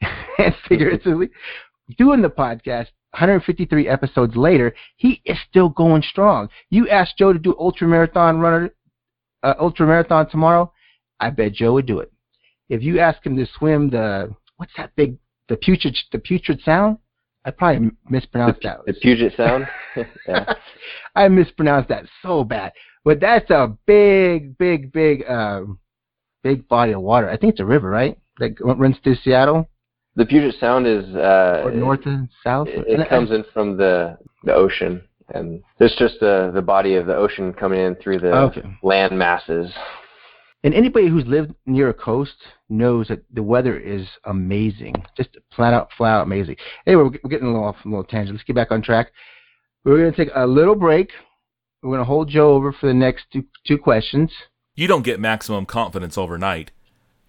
and 0.38 0.54
figuratively, 0.68 1.30
doing 1.96 2.22
the 2.22 2.30
podcast 2.30 2.88
153 3.12 3.88
episodes 3.88 4.36
later, 4.36 4.74
he 4.96 5.20
is 5.24 5.36
still 5.48 5.68
going 5.68 6.02
strong. 6.02 6.48
You 6.70 6.88
ask 6.88 7.16
Joe 7.16 7.32
to 7.32 7.38
do 7.38 7.56
ultra 7.58 7.88
marathon 7.88 8.38
runner, 8.38 8.70
uh, 9.42 9.54
ultra 9.58 9.86
marathon 9.86 10.28
tomorrow, 10.28 10.72
I 11.18 11.30
bet 11.30 11.52
Joe 11.52 11.74
would 11.74 11.86
do 11.86 12.00
it. 12.00 12.12
If 12.68 12.82
you 12.82 13.00
ask 13.00 13.24
him 13.24 13.36
to 13.36 13.46
swim 13.58 13.90
the 13.90 14.34
what's 14.56 14.72
that 14.76 14.94
big 14.94 15.18
the 15.48 15.56
putrid 15.56 15.96
the 16.12 16.18
putrid 16.18 16.60
sound, 16.62 16.98
I 17.44 17.50
probably 17.50 17.90
mispronounced 18.08 18.60
the, 18.62 18.68
that. 18.68 18.78
The 18.86 18.94
Puget 18.94 19.34
Sound. 19.36 19.66
yeah. 20.28 20.54
I 21.16 21.28
mispronounced 21.28 21.88
that 21.88 22.04
so 22.22 22.44
bad, 22.44 22.72
but 23.04 23.20
that's 23.20 23.50
a 23.50 23.76
big, 23.86 24.56
big, 24.58 24.92
big, 24.92 25.24
um, 25.28 25.78
big 26.42 26.68
body 26.68 26.92
of 26.92 27.02
water. 27.02 27.28
I 27.28 27.36
think 27.36 27.52
it's 27.52 27.60
a 27.60 27.64
river, 27.64 27.88
right? 27.88 28.18
That 28.38 28.54
runs 28.60 28.96
through 29.02 29.16
Seattle. 29.16 29.68
The 30.16 30.26
Puget 30.26 30.54
Sound 30.60 30.86
is 30.86 31.04
uh, 31.14 31.62
or 31.64 31.70
north 31.70 32.04
and 32.04 32.28
south. 32.44 32.68
It, 32.68 33.00
it 33.00 33.08
comes 33.08 33.30
in 33.30 33.44
from 33.52 33.76
the 33.76 34.18
the 34.44 34.54
ocean, 34.54 35.02
and 35.34 35.62
it's 35.78 35.96
just 35.96 36.14
the 36.20 36.50
the 36.52 36.62
body 36.62 36.94
of 36.96 37.06
the 37.06 37.14
ocean 37.14 37.52
coming 37.52 37.80
in 37.80 37.94
through 37.96 38.18
the 38.18 38.32
okay. 38.32 38.62
land 38.82 39.16
masses. 39.16 39.70
And 40.62 40.74
anybody 40.74 41.08
who's 41.08 41.26
lived 41.26 41.54
near 41.64 41.88
a 41.88 41.94
coast 41.94 42.34
knows 42.68 43.08
that 43.08 43.22
the 43.32 43.42
weather 43.42 43.78
is 43.78 44.06
amazing, 44.24 44.94
just 45.16 45.30
flat 45.56 45.72
out, 45.72 45.88
flat 45.96 46.16
out 46.16 46.26
amazing. 46.26 46.56
Anyway, 46.86 47.18
we're 47.22 47.30
getting 47.30 47.48
a 47.48 47.50
little 47.50 47.64
off 47.64 47.76
a 47.84 47.88
little 47.88 48.04
tangent. 48.04 48.36
Let's 48.36 48.44
get 48.44 48.56
back 48.56 48.70
on 48.70 48.82
track. 48.82 49.10
We're 49.84 49.96
going 49.96 50.12
to 50.12 50.24
take 50.24 50.32
a 50.34 50.46
little 50.46 50.74
break. 50.74 51.10
We're 51.82 51.90
going 51.90 52.00
to 52.00 52.04
hold 52.04 52.28
Joe 52.28 52.52
over 52.52 52.72
for 52.72 52.88
the 52.88 52.94
next 52.94 53.24
two, 53.32 53.44
two 53.66 53.78
questions. 53.78 54.30
You 54.74 54.86
don't 54.86 55.02
get 55.02 55.18
maximum 55.18 55.64
confidence 55.64 56.18
overnight. 56.18 56.72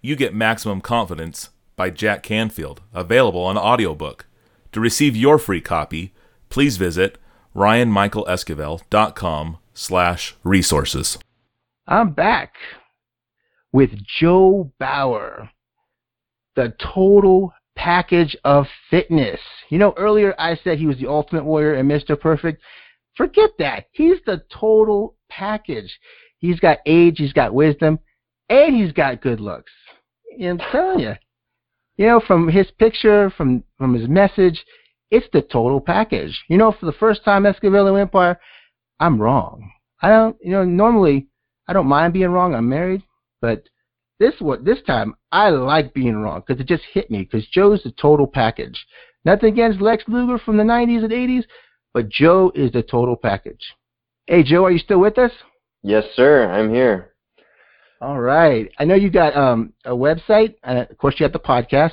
You 0.02 0.14
get 0.14 0.34
maximum 0.34 0.82
confidence 0.82 1.48
by 1.74 1.88
Jack 1.88 2.22
Canfield, 2.22 2.82
available 2.92 3.42
on 3.42 3.56
audiobook. 3.56 4.26
To 4.72 4.80
receive 4.80 5.16
your 5.16 5.38
free 5.38 5.62
copy, 5.62 6.12
please 6.50 6.76
visit 6.76 7.16
ryanmichaelesquivel.com 7.54 9.58
slash 9.74 10.36
resources. 10.44 11.18
I'm 11.86 12.12
back. 12.12 12.54
With 13.72 13.90
Joe 14.20 14.70
Bauer, 14.78 15.50
the 16.56 16.74
total 16.94 17.52
package 17.74 18.36
of 18.44 18.66
fitness. 18.90 19.40
You 19.70 19.78
know, 19.78 19.94
earlier 19.96 20.34
I 20.38 20.56
said 20.62 20.78
he 20.78 20.86
was 20.86 20.98
the 20.98 21.08
ultimate 21.08 21.44
warrior 21.44 21.74
and 21.74 21.90
Mr. 21.90 22.18
Perfect. 22.18 22.62
Forget 23.16 23.50
that. 23.58 23.86
He's 23.92 24.18
the 24.26 24.42
total 24.52 25.16
package. 25.28 25.98
He's 26.38 26.60
got 26.60 26.78
age, 26.86 27.18
he's 27.18 27.32
got 27.32 27.54
wisdom, 27.54 27.98
and 28.48 28.74
he's 28.74 28.92
got 28.92 29.22
good 29.22 29.40
looks. 29.40 29.72
I'm 30.40 30.58
telling 30.70 31.00
you. 31.00 31.14
You 31.96 32.06
know, 32.06 32.20
from 32.26 32.48
his 32.48 32.70
picture, 32.78 33.30
from 33.36 33.62
from 33.78 33.94
his 33.94 34.08
message, 34.08 34.64
it's 35.10 35.26
the 35.32 35.42
total 35.42 35.80
package. 35.80 36.42
You 36.48 36.56
know, 36.56 36.72
for 36.72 36.86
the 36.86 36.92
first 36.92 37.24
time 37.24 37.44
Escovedo 37.44 38.00
Empire, 38.00 38.40
I'm 38.98 39.20
wrong. 39.20 39.70
I 40.00 40.08
don't, 40.08 40.36
you 40.42 40.50
know, 40.50 40.64
normally 40.64 41.28
I 41.68 41.72
don't 41.74 41.86
mind 41.86 42.14
being 42.14 42.30
wrong. 42.30 42.54
I'm 42.54 42.68
married, 42.68 43.02
but 43.42 43.68
this 44.18 44.34
what 44.38 44.64
this 44.64 44.78
time 44.86 45.14
I 45.32 45.50
like 45.50 45.92
being 45.92 46.16
wrong 46.16 46.42
because 46.46 46.58
it 46.60 46.68
just 46.68 46.84
hit 46.94 47.10
me 47.10 47.28
because 47.30 47.46
Joe's 47.48 47.82
the 47.82 47.90
total 47.90 48.26
package. 48.26 48.86
Nothing 49.26 49.52
against 49.52 49.82
Lex 49.82 50.04
Luger 50.08 50.38
from 50.38 50.56
the 50.56 50.62
90s 50.62 51.04
and 51.04 51.12
80s, 51.12 51.44
but 51.92 52.08
Joe 52.08 52.50
is 52.54 52.72
the 52.72 52.82
total 52.82 53.16
package. 53.16 53.74
Hey 54.26 54.42
Joe, 54.42 54.64
are 54.64 54.70
you 54.70 54.78
still 54.78 55.00
with 55.00 55.18
us? 55.18 55.32
Yes, 55.82 56.04
sir. 56.14 56.50
I'm 56.50 56.72
here. 56.72 57.12
All 58.00 58.20
right. 58.20 58.70
I 58.78 58.84
know 58.84 58.94
you 58.94 59.10
got 59.10 59.36
um, 59.36 59.72
a 59.84 59.90
website, 59.90 60.54
and 60.62 60.78
of 60.78 60.96
course 60.98 61.16
you 61.18 61.24
have 61.24 61.32
the 61.32 61.38
podcast, 61.38 61.92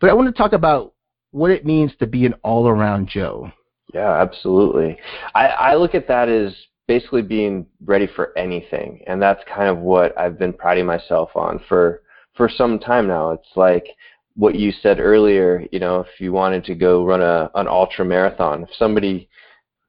but 0.00 0.10
I 0.10 0.14
want 0.14 0.34
to 0.34 0.38
talk 0.38 0.52
about 0.52 0.94
what 1.30 1.50
it 1.50 1.66
means 1.66 1.92
to 1.98 2.06
be 2.06 2.24
an 2.24 2.34
all-around 2.42 3.08
Joe. 3.08 3.50
Yeah, 3.92 4.20
absolutely. 4.20 4.98
I, 5.34 5.46
I 5.46 5.74
look 5.76 5.94
at 5.94 6.08
that 6.08 6.28
as 6.28 6.54
basically 6.86 7.22
being 7.22 7.66
ready 7.84 8.06
for 8.06 8.36
anything, 8.38 9.02
and 9.06 9.20
that's 9.20 9.42
kind 9.52 9.68
of 9.68 9.78
what 9.78 10.16
I've 10.18 10.38
been 10.38 10.52
priding 10.52 10.86
myself 10.86 11.30
on 11.34 11.60
for 11.68 12.02
for 12.36 12.48
some 12.48 12.78
time 12.78 13.06
now. 13.06 13.32
It's 13.32 13.56
like 13.56 13.86
what 14.34 14.54
you 14.54 14.72
said 14.72 15.00
earlier. 15.00 15.66
You 15.72 15.80
know, 15.80 16.00
if 16.00 16.20
you 16.20 16.32
wanted 16.32 16.64
to 16.64 16.74
go 16.74 17.04
run 17.04 17.22
a 17.22 17.50
an 17.54 17.68
ultra 17.68 18.04
marathon, 18.04 18.62
if 18.62 18.70
somebody 18.78 19.28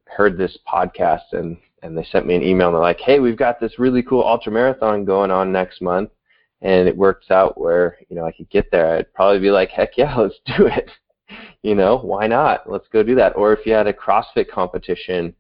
heard 0.06 0.38
this 0.38 0.58
podcast 0.72 1.34
and 1.34 1.58
and 1.84 1.98
they 1.98 2.04
sent 2.06 2.26
me 2.26 2.36
an 2.36 2.44
email 2.44 2.68
and 2.68 2.76
they're 2.76 2.82
like, 2.82 3.00
"Hey, 3.00 3.20
we've 3.20 3.38
got 3.38 3.60
this 3.60 3.80
really 3.80 4.02
cool 4.04 4.24
ultra 4.24 4.52
marathon 4.52 5.06
going 5.06 5.32
on 5.32 5.52
next 5.52 5.82
month," 5.82 6.10
and 6.62 6.88
it 6.88 6.98
works 6.98 7.30
out 7.32 7.60
where 7.60 7.98
you 8.10 8.16
know 8.16 8.26
I 8.26 8.32
could 8.32 8.50
get 8.50 8.72
there, 8.72 8.96
I'd 8.98 9.14
probably 9.14 9.40
be 9.40 9.52
like, 9.52 9.70
"Heck 9.70 9.98
yeah, 9.98 10.16
let's 10.18 10.40
do 10.58 10.68
it." 10.68 10.90
you 11.64 11.76
know, 11.76 11.98
why 11.98 12.28
not? 12.28 12.70
Let's 12.70 12.88
go 12.92 13.04
do 13.04 13.16
that. 13.16 13.36
Or 13.36 13.54
if 13.54 13.66
you 13.66 13.74
had 13.74 13.88
a 13.88 13.94
CrossFit 13.94 14.50
competition 14.50 15.36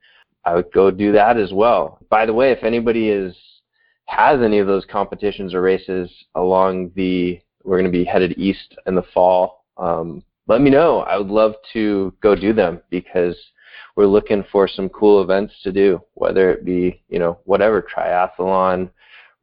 I 0.48 0.56
would 0.56 0.72
go 0.72 0.90
do 0.90 1.12
that 1.12 1.38
as 1.38 1.52
well. 1.52 2.00
By 2.10 2.26
the 2.26 2.34
way, 2.34 2.52
if 2.52 2.64
anybody 2.64 3.10
is 3.10 3.36
has 4.06 4.42
any 4.42 4.60
of 4.60 4.68
those 4.68 4.86
competitions 4.86 5.54
or 5.54 5.62
races 5.62 6.10
along 6.36 6.92
the, 6.96 7.42
we're 7.66 7.78
going 7.78 7.92
to 7.92 7.98
be 7.98 8.06
headed 8.06 8.38
east 8.38 8.78
in 8.86 8.96
the 8.96 9.04
fall. 9.14 9.66
Um, 9.76 10.24
let 10.48 10.62
me 10.62 10.70
know. 10.70 11.00
I 11.00 11.18
would 11.18 11.28
love 11.28 11.56
to 11.74 12.14
go 12.22 12.34
do 12.34 12.54
them 12.54 12.82
because 12.90 13.36
we're 13.98 14.06
looking 14.06 14.46
for 14.50 14.70
some 14.70 14.88
cool 14.88 15.22
events 15.22 15.54
to 15.64 15.74
do, 15.74 16.02
whether 16.14 16.50
it 16.50 16.64
be 16.64 17.04
you 17.10 17.20
know 17.20 17.40
whatever 17.44 17.82
triathlon, 17.82 18.90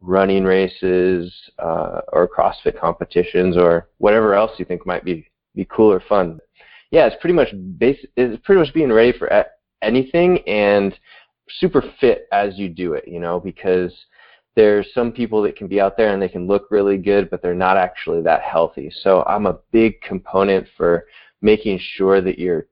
running 0.00 0.44
races, 0.44 1.30
uh, 1.58 2.00
or 2.14 2.26
CrossFit 2.26 2.80
competitions, 2.80 3.58
or 3.58 3.90
whatever 3.98 4.32
else 4.32 4.52
you 4.56 4.64
think 4.64 4.86
might 4.86 5.04
be 5.04 5.28
be 5.54 5.66
cool 5.70 5.92
or 5.92 6.00
fun. 6.00 6.40
Yeah, 6.90 7.06
it's 7.06 7.20
pretty 7.20 7.34
much 7.34 7.48
basic. 7.76 8.08
It's 8.16 8.42
pretty 8.46 8.60
much 8.60 8.72
being 8.72 8.90
ready 8.90 9.12
for 9.18 9.30
anything 9.84 10.38
and 10.46 10.98
super 11.58 11.82
fit 12.00 12.26
as 12.32 12.58
you 12.58 12.68
do 12.68 12.94
it, 12.94 13.06
you 13.06 13.20
know, 13.20 13.38
because 13.38 13.92
there's 14.56 14.86
some 14.94 15.12
people 15.12 15.42
that 15.42 15.56
can 15.56 15.66
be 15.66 15.80
out 15.80 15.96
there 15.96 16.12
and 16.12 16.22
they 16.22 16.28
can 16.28 16.46
look 16.46 16.70
really 16.70 16.96
good, 16.96 17.28
but 17.28 17.42
they're 17.42 17.54
not 17.54 17.76
actually 17.76 18.22
that 18.22 18.42
healthy. 18.42 18.90
So 19.02 19.24
I'm 19.26 19.46
a 19.46 19.58
big 19.72 20.00
component 20.00 20.66
for 20.76 21.06
making 21.42 21.80
sure 21.96 22.20
that 22.20 22.38
you're 22.38 22.66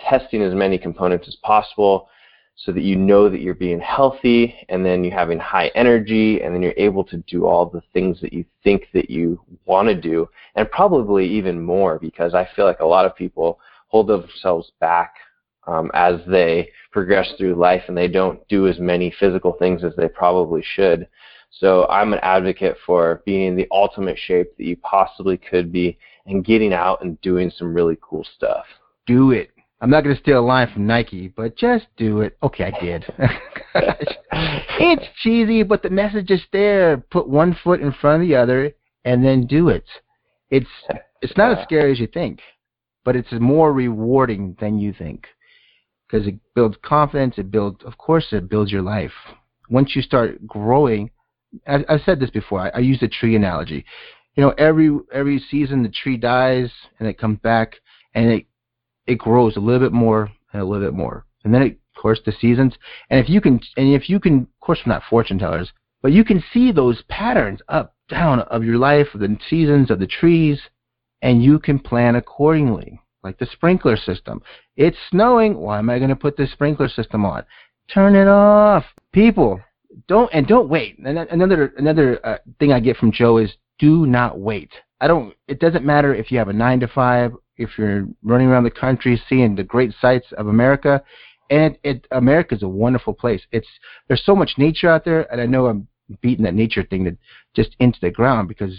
testing 0.00 0.42
as 0.42 0.54
many 0.54 0.78
components 0.78 1.26
as 1.28 1.36
possible 1.36 2.08
so 2.56 2.70
that 2.72 2.82
you 2.82 2.94
know 2.94 3.28
that 3.28 3.40
you're 3.40 3.54
being 3.54 3.80
healthy 3.80 4.54
and 4.68 4.84
then 4.84 5.02
you're 5.02 5.18
having 5.18 5.38
high 5.38 5.68
energy 5.74 6.42
and 6.42 6.54
then 6.54 6.62
you're 6.62 6.74
able 6.76 7.02
to 7.02 7.16
do 7.26 7.46
all 7.46 7.66
the 7.66 7.82
things 7.92 8.20
that 8.20 8.32
you 8.32 8.44
think 8.62 8.86
that 8.94 9.10
you 9.10 9.40
want 9.64 9.88
to 9.88 9.94
do 9.94 10.28
and 10.54 10.70
probably 10.70 11.26
even 11.26 11.60
more 11.60 11.98
because 11.98 12.32
I 12.32 12.48
feel 12.54 12.64
like 12.64 12.80
a 12.80 12.86
lot 12.86 13.06
of 13.06 13.16
people 13.16 13.58
hold 13.88 14.06
themselves 14.06 14.70
back 14.78 15.14
um, 15.66 15.90
as 15.94 16.20
they 16.26 16.68
progress 16.92 17.32
through 17.36 17.54
life 17.54 17.82
and 17.88 17.96
they 17.96 18.08
don't 18.08 18.46
do 18.48 18.68
as 18.68 18.78
many 18.78 19.14
physical 19.18 19.52
things 19.58 19.82
as 19.84 19.92
they 19.96 20.08
probably 20.08 20.62
should. 20.74 21.08
So 21.50 21.86
I'm 21.88 22.12
an 22.12 22.20
advocate 22.22 22.76
for 22.84 23.22
being 23.24 23.56
the 23.56 23.68
ultimate 23.70 24.18
shape 24.18 24.56
that 24.56 24.64
you 24.64 24.76
possibly 24.78 25.36
could 25.36 25.72
be 25.72 25.98
and 26.26 26.44
getting 26.44 26.72
out 26.72 27.02
and 27.02 27.20
doing 27.20 27.50
some 27.56 27.74
really 27.74 27.96
cool 28.00 28.26
stuff. 28.36 28.64
Do 29.06 29.30
it. 29.30 29.50
I'm 29.80 29.90
not 29.90 30.02
going 30.02 30.16
to 30.16 30.22
steal 30.22 30.38
a 30.38 30.40
line 30.40 30.72
from 30.72 30.86
Nike, 30.86 31.28
but 31.28 31.56
just 31.56 31.86
do 31.96 32.22
it. 32.22 32.36
Okay, 32.42 32.72
I 32.72 32.80
did. 32.80 33.04
it's 33.74 35.06
cheesy, 35.22 35.62
but 35.62 35.82
the 35.82 35.90
message 35.90 36.30
is 36.30 36.40
there. 36.52 36.96
Put 37.10 37.28
one 37.28 37.56
foot 37.62 37.80
in 37.80 37.92
front 37.92 38.22
of 38.22 38.28
the 38.28 38.34
other 38.34 38.72
and 39.04 39.24
then 39.24 39.46
do 39.46 39.68
it. 39.68 39.84
It's 40.50 40.70
it's 41.20 41.36
not 41.36 41.56
as 41.56 41.64
scary 41.64 41.92
as 41.92 41.98
you 41.98 42.06
think, 42.06 42.40
but 43.04 43.16
it's 43.16 43.32
more 43.32 43.72
rewarding 43.72 44.56
than 44.60 44.78
you 44.78 44.92
think 44.92 45.26
because 46.14 46.28
it 46.28 46.38
builds 46.54 46.76
confidence. 46.84 47.34
It 47.38 47.50
builds, 47.50 47.82
of 47.84 47.98
course, 47.98 48.26
it 48.30 48.48
builds 48.48 48.70
your 48.70 48.82
life. 48.82 49.10
Once 49.68 49.96
you 49.96 50.02
start 50.02 50.46
growing, 50.46 51.10
I, 51.66 51.84
I've 51.88 52.02
said 52.06 52.20
this 52.20 52.30
before. 52.30 52.60
I, 52.60 52.68
I 52.68 52.78
use 52.78 53.00
the 53.00 53.08
tree 53.08 53.34
analogy. 53.34 53.84
You 54.36 54.44
know, 54.44 54.50
every 54.50 54.96
every 55.12 55.42
season 55.50 55.82
the 55.82 55.88
tree 55.88 56.16
dies 56.16 56.70
and 56.98 57.08
it 57.08 57.18
comes 57.18 57.40
back 57.40 57.74
and 58.14 58.30
it 58.30 58.46
it 59.08 59.18
grows 59.18 59.56
a 59.56 59.60
little 59.60 59.80
bit 59.80 59.92
more 59.92 60.30
and 60.52 60.62
a 60.62 60.64
little 60.64 60.86
bit 60.86 60.94
more, 60.94 61.26
and 61.44 61.52
then 61.52 61.62
it, 61.62 61.78
of 61.96 62.00
course 62.00 62.20
the 62.24 62.32
seasons. 62.40 62.74
And 63.10 63.18
if 63.18 63.28
you 63.28 63.40
can, 63.40 63.60
and 63.76 63.92
if 63.92 64.08
you 64.08 64.20
can, 64.20 64.42
of 64.42 64.60
course, 64.60 64.80
we're 64.86 64.92
not 64.92 65.02
fortune 65.10 65.38
tellers, 65.38 65.72
but 66.00 66.12
you 66.12 66.24
can 66.24 66.42
see 66.52 66.70
those 66.70 67.02
patterns 67.08 67.60
up 67.68 67.94
down 68.08 68.40
of 68.40 68.62
your 68.62 68.78
life, 68.78 69.08
of 69.14 69.20
the 69.20 69.36
seasons 69.50 69.90
of 69.90 69.98
the 69.98 70.06
trees, 70.06 70.60
and 71.22 71.42
you 71.42 71.58
can 71.58 71.78
plan 71.78 72.14
accordingly 72.14 73.00
like 73.24 73.38
the 73.38 73.46
sprinkler 73.52 73.96
system. 73.96 74.42
It's 74.76 74.96
snowing. 75.10 75.56
Why 75.56 75.78
am 75.78 75.90
I 75.90 75.98
going 75.98 76.10
to 76.10 76.16
put 76.16 76.36
the 76.36 76.46
sprinkler 76.52 76.88
system 76.88 77.24
on? 77.24 77.44
Turn 77.92 78.14
it 78.14 78.28
off. 78.28 78.84
People, 79.12 79.60
don't 80.08 80.30
and 80.32 80.46
don't 80.46 80.68
wait. 80.68 80.98
And 80.98 81.18
another 81.18 81.72
another 81.76 82.24
uh, 82.24 82.38
thing 82.58 82.72
I 82.72 82.80
get 82.80 82.96
from 82.96 83.12
Joe 83.12 83.38
is 83.38 83.52
do 83.78 84.06
not 84.06 84.38
wait. 84.38 84.70
I 85.00 85.06
don't. 85.06 85.34
It 85.48 85.60
doesn't 85.60 85.84
matter 85.84 86.14
if 86.14 86.30
you 86.30 86.38
have 86.38 86.48
a 86.48 86.52
nine 86.52 86.80
to 86.80 86.88
five, 86.88 87.32
if 87.56 87.70
you're 87.76 88.06
running 88.22 88.48
around 88.48 88.64
the 88.64 88.70
country 88.70 89.20
seeing 89.28 89.54
the 89.54 89.64
great 89.64 89.92
sights 90.00 90.26
of 90.38 90.46
America, 90.48 91.02
and 91.50 91.76
it 91.82 92.06
America 92.10 92.54
is 92.54 92.62
a 92.62 92.68
wonderful 92.68 93.12
place. 93.12 93.42
It's 93.52 93.68
there's 94.08 94.24
so 94.24 94.34
much 94.34 94.52
nature 94.56 94.88
out 94.88 95.04
there, 95.04 95.30
and 95.32 95.40
I 95.40 95.46
know 95.46 95.66
I'm 95.66 95.88
beating 96.20 96.44
that 96.44 96.54
nature 96.54 96.82
thing 96.82 97.04
to, 97.04 97.16
just 97.54 97.76
into 97.80 97.98
the 98.00 98.10
ground 98.10 98.48
because 98.48 98.74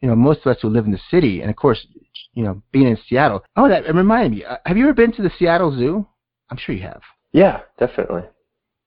you 0.00 0.08
know 0.08 0.16
most 0.16 0.40
of 0.40 0.56
us 0.56 0.58
who 0.62 0.68
live 0.68 0.86
in 0.86 0.92
the 0.92 1.00
city, 1.10 1.40
and 1.40 1.50
of 1.50 1.56
course 1.56 1.86
you 2.34 2.44
know, 2.44 2.62
being 2.72 2.88
in 2.88 2.98
Seattle. 3.08 3.44
Oh, 3.56 3.68
that 3.68 3.92
reminded 3.94 4.32
me. 4.32 4.44
Uh, 4.44 4.56
have 4.66 4.76
you 4.76 4.84
ever 4.84 4.94
been 4.94 5.12
to 5.12 5.22
the 5.22 5.30
Seattle 5.38 5.76
Zoo? 5.76 6.06
I'm 6.50 6.56
sure 6.56 6.74
you 6.74 6.82
have. 6.82 7.02
Yeah, 7.32 7.60
definitely. 7.78 8.22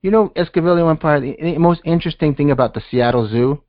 You 0.02 0.12
know, 0.12 0.30
Escovedo 0.36 0.90
Empire. 0.90 1.20
The, 1.20 1.36
the 1.40 1.58
most 1.58 1.82
interesting 1.86 2.34
thing 2.34 2.52
about 2.52 2.74
the 2.74 2.82
Seattle 2.90 3.28
Zoo, 3.30 3.62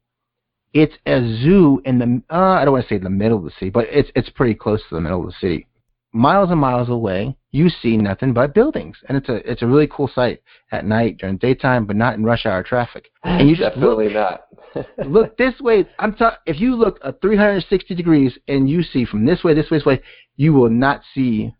it's 0.73 0.95
a 1.07 1.21
zoo 1.43 1.83
in 1.85 1.99
the. 1.99 2.23
Uh, 2.31 2.39
I 2.39 2.65
don't 2.65 2.73
want 2.73 2.89
to 2.89 2.95
say 2.95 2.99
the 2.99 3.11
middle 3.11 3.39
of 3.39 3.45
the 3.45 3.51
city, 3.51 3.71
but 3.71 3.87
it's 3.91 4.11
it's 4.15 4.31
pretty 4.31 4.55
close 4.55 4.81
to 4.89 4.95
the 4.95 5.01
middle 5.01 5.21
of 5.21 5.27
the 5.27 5.37
city. 5.41 5.67
Miles 6.13 6.51
and 6.51 6.61
miles 6.61 6.89
away, 6.89 7.37
you 7.53 7.69
see 7.69 7.99
nothing 7.99 8.33
but 8.33 8.55
buildings, 8.55 8.97
and 9.09 9.17
it's 9.19 9.29
a 9.29 9.35
it's 9.51 9.63
a 9.63 9.67
really 9.67 9.87
cool 9.87 10.11
sight 10.13 10.43
at 10.73 10.87
night 10.87 11.19
during 11.19 11.37
daytime, 11.37 11.87
but 11.87 11.97
not 11.97 12.15
in 12.15 12.25
rush 12.25 12.47
hour 12.47 12.63
traffic. 12.63 13.11
And 13.25 13.49
you 13.49 13.55
just 13.55 13.75
definitely 13.75 14.09
look, 14.09 14.41
not. 14.75 14.87
look 15.07 15.37
this 15.37 15.61
way. 15.61 15.87
I'm 15.99 16.15
ta- 16.15 16.39
if 16.47 16.59
you 16.59 16.75
look 16.75 16.99
at 17.05 17.21
360 17.21 17.95
degrees 17.95 18.37
and 18.49 18.69
you 18.69 18.83
see 18.83 19.05
from 19.05 19.27
this 19.27 19.45
way, 19.45 19.55
this 19.55 19.71
way, 19.71 19.79
this 19.79 19.87
way, 19.87 20.03
you 20.37 20.55
will 20.55 20.71
not 20.71 21.03
see 21.15 21.55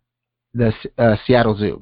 the 0.53 0.73
uh, 0.97 1.15
Seattle 1.25 1.55
Zoo. 1.57 1.81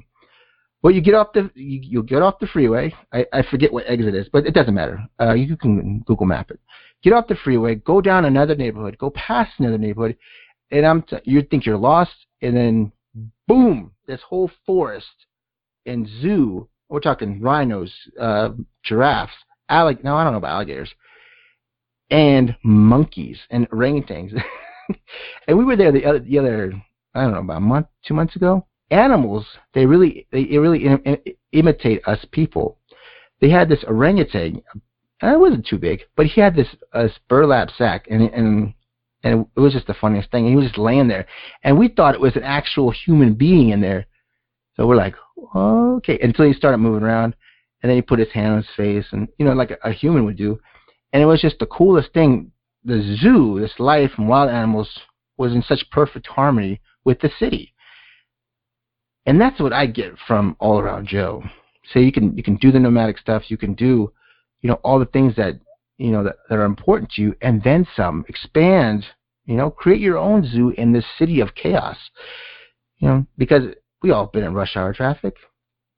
Well, 0.84 0.93
you 0.93 1.02
get 1.02 1.13
off 1.13 1.32
the 1.34 1.50
you, 1.56 1.80
you'll 1.82 2.04
get 2.04 2.21
off 2.21 2.39
the 2.39 2.47
freeway. 2.47 2.93
I, 3.13 3.26
I 3.32 3.43
forget 3.43 3.71
what 3.71 3.86
exit 3.88 4.13
is, 4.13 4.28
but 4.32 4.45
it 4.45 4.54
doesn't 4.54 4.74
matter. 4.74 5.02
Uh, 5.21 5.34
you 5.34 5.56
can 5.56 6.00
Google 6.02 6.26
Map 6.26 6.52
it. 6.52 6.60
Get 7.02 7.13
off 7.13 7.28
the 7.28 7.36
freeway, 7.36 7.76
go 7.76 8.02
down 8.02 8.26
another 8.26 8.56
neighborhood, 8.56 8.97
go 8.97 9.10
past 9.12 9.52
another 9.58 9.78
neighborhood, 9.78 10.17
and 10.69 10.86
I'm 10.86 11.02
t- 11.04 11.17
you 11.24 11.41
think 11.43 11.65
you're 11.65 11.78
lost, 11.78 12.13
and 12.41 12.56
then 12.56 12.91
boom, 13.47 13.91
this 14.08 14.21
whole 14.21 14.52
forest 14.65 15.08
and 15.86 16.08
zoo. 16.21 16.67
We're 16.89 17.00
talking 17.00 17.41
rhinos, 17.41 17.93
uh, 18.19 18.50
giraffes, 18.84 19.34
allig. 19.69 20.04
No, 20.04 20.15
I 20.15 20.24
don't 20.24 20.34
know 20.34 20.39
about 20.39 20.56
alligators 20.56 20.89
and 22.12 22.56
monkeys 22.63 23.39
and 23.50 23.67
orangutans. 23.69 24.34
and 25.47 25.58
we 25.58 25.63
were 25.63 25.78
there 25.78 25.91
the 25.91 26.06
other, 26.06 26.19
the 26.19 26.38
other, 26.38 26.74
I 27.15 27.21
don't 27.21 27.32
know, 27.32 27.39
about 27.39 27.58
a 27.58 27.62
month, 27.62 27.88
two 28.06 28.13
months 28.13 28.36
ago. 28.36 28.67
Animals, 28.91 29.45
they 29.74 29.86
really, 29.86 30.28
they 30.32 30.43
really 30.58 30.86
Im- 30.86 31.02
Im- 31.06 31.34
imitate 31.54 32.06
us 32.06 32.24
people. 32.32 32.78
They 33.39 33.50
had 33.50 33.69
this 33.69 33.84
orangutan, 33.88 34.62
and 35.21 35.34
it 35.34 35.39
wasn't 35.39 35.65
too 35.65 35.78
big, 35.78 36.02
but 36.17 36.26
he 36.26 36.41
had 36.41 36.56
this 36.56 36.67
uh, 36.93 37.08
burlap 37.30 37.69
sack, 37.78 38.08
and 38.10 38.24
and 38.24 38.74
and 39.23 39.45
it 39.55 39.60
was 39.60 39.73
just 39.73 39.88
the 39.88 39.93
funniest 39.93 40.31
thing. 40.31 40.47
He 40.47 40.55
was 40.55 40.65
just 40.65 40.77
laying 40.77 41.07
there, 41.07 41.25
and 41.63 41.77
we 41.77 41.88
thought 41.88 42.15
it 42.15 42.21
was 42.21 42.36
an 42.36 42.43
actual 42.43 42.91
human 42.91 43.34
being 43.34 43.69
in 43.69 43.81
there. 43.81 44.07
So 44.75 44.88
we're 44.88 44.95
like, 44.95 45.15
okay, 45.55 46.17
until 46.21 46.45
he 46.45 46.53
started 46.53 46.77
moving 46.79 47.03
around, 47.03 47.36
and 47.81 47.89
then 47.89 47.97
he 47.97 48.01
put 48.01 48.19
his 48.19 48.31
hand 48.31 48.53
on 48.53 48.57
his 48.57 48.75
face, 48.75 49.05
and 49.12 49.27
you 49.38 49.45
know, 49.45 49.53
like 49.53 49.71
a, 49.71 49.77
a 49.89 49.91
human 49.91 50.25
would 50.25 50.38
do, 50.38 50.60
and 51.13 51.21
it 51.21 51.25
was 51.25 51.41
just 51.41 51.60
the 51.60 51.65
coolest 51.65 52.13
thing. 52.13 52.51
The 52.84 53.17
zoo, 53.21 53.60
this 53.60 53.73
life 53.77 54.12
and 54.17 54.27
wild 54.27 54.49
animals, 54.49 54.89
was 55.38 55.53
in 55.53 55.62
such 55.62 55.89
perfect 55.91 56.25
harmony 56.27 56.81
with 57.05 57.19
the 57.19 57.29
city, 57.38 57.73
and 59.25 59.39
that's 59.39 59.60
what 59.60 59.73
I 59.73 59.86
get 59.86 60.13
from 60.27 60.55
all 60.60 60.79
around 60.79 61.07
Joe. 61.07 61.43
So 61.93 61.99
you 61.99 62.12
can 62.12 62.36
you 62.38 62.43
can 62.43 62.55
do 62.55 62.71
the 62.71 62.79
nomadic 62.79 63.17
stuff, 63.17 63.49
you 63.49 63.57
can 63.57 63.73
do, 63.73 64.12
you 64.62 64.69
know, 64.69 64.79
all 64.84 64.99
the 64.99 65.05
things 65.05 65.36
that 65.36 65.60
you 66.02 66.12
know 66.12 66.24
that, 66.24 66.38
that 66.50 66.58
are 66.58 66.66
important 66.66 67.12
to 67.12 67.22
you, 67.22 67.36
and 67.42 67.64
then 67.64 67.88
some. 67.96 68.26
Expand, 68.28 69.06
you 69.46 69.56
know, 69.56 69.70
create 69.70 70.02
your 70.02 70.18
own 70.18 70.46
zoo 70.46 70.70
in 70.72 70.92
this 70.92 71.06
city 71.18 71.40
of 71.40 71.54
chaos. 71.56 71.98
You 72.98 73.08
know, 73.08 73.26
because 73.38 73.64
we 74.02 74.12
all 74.12 74.26
been 74.26 74.44
in 74.44 74.54
rush 74.54 74.76
hour 74.76 74.94
traffic. 74.94 75.36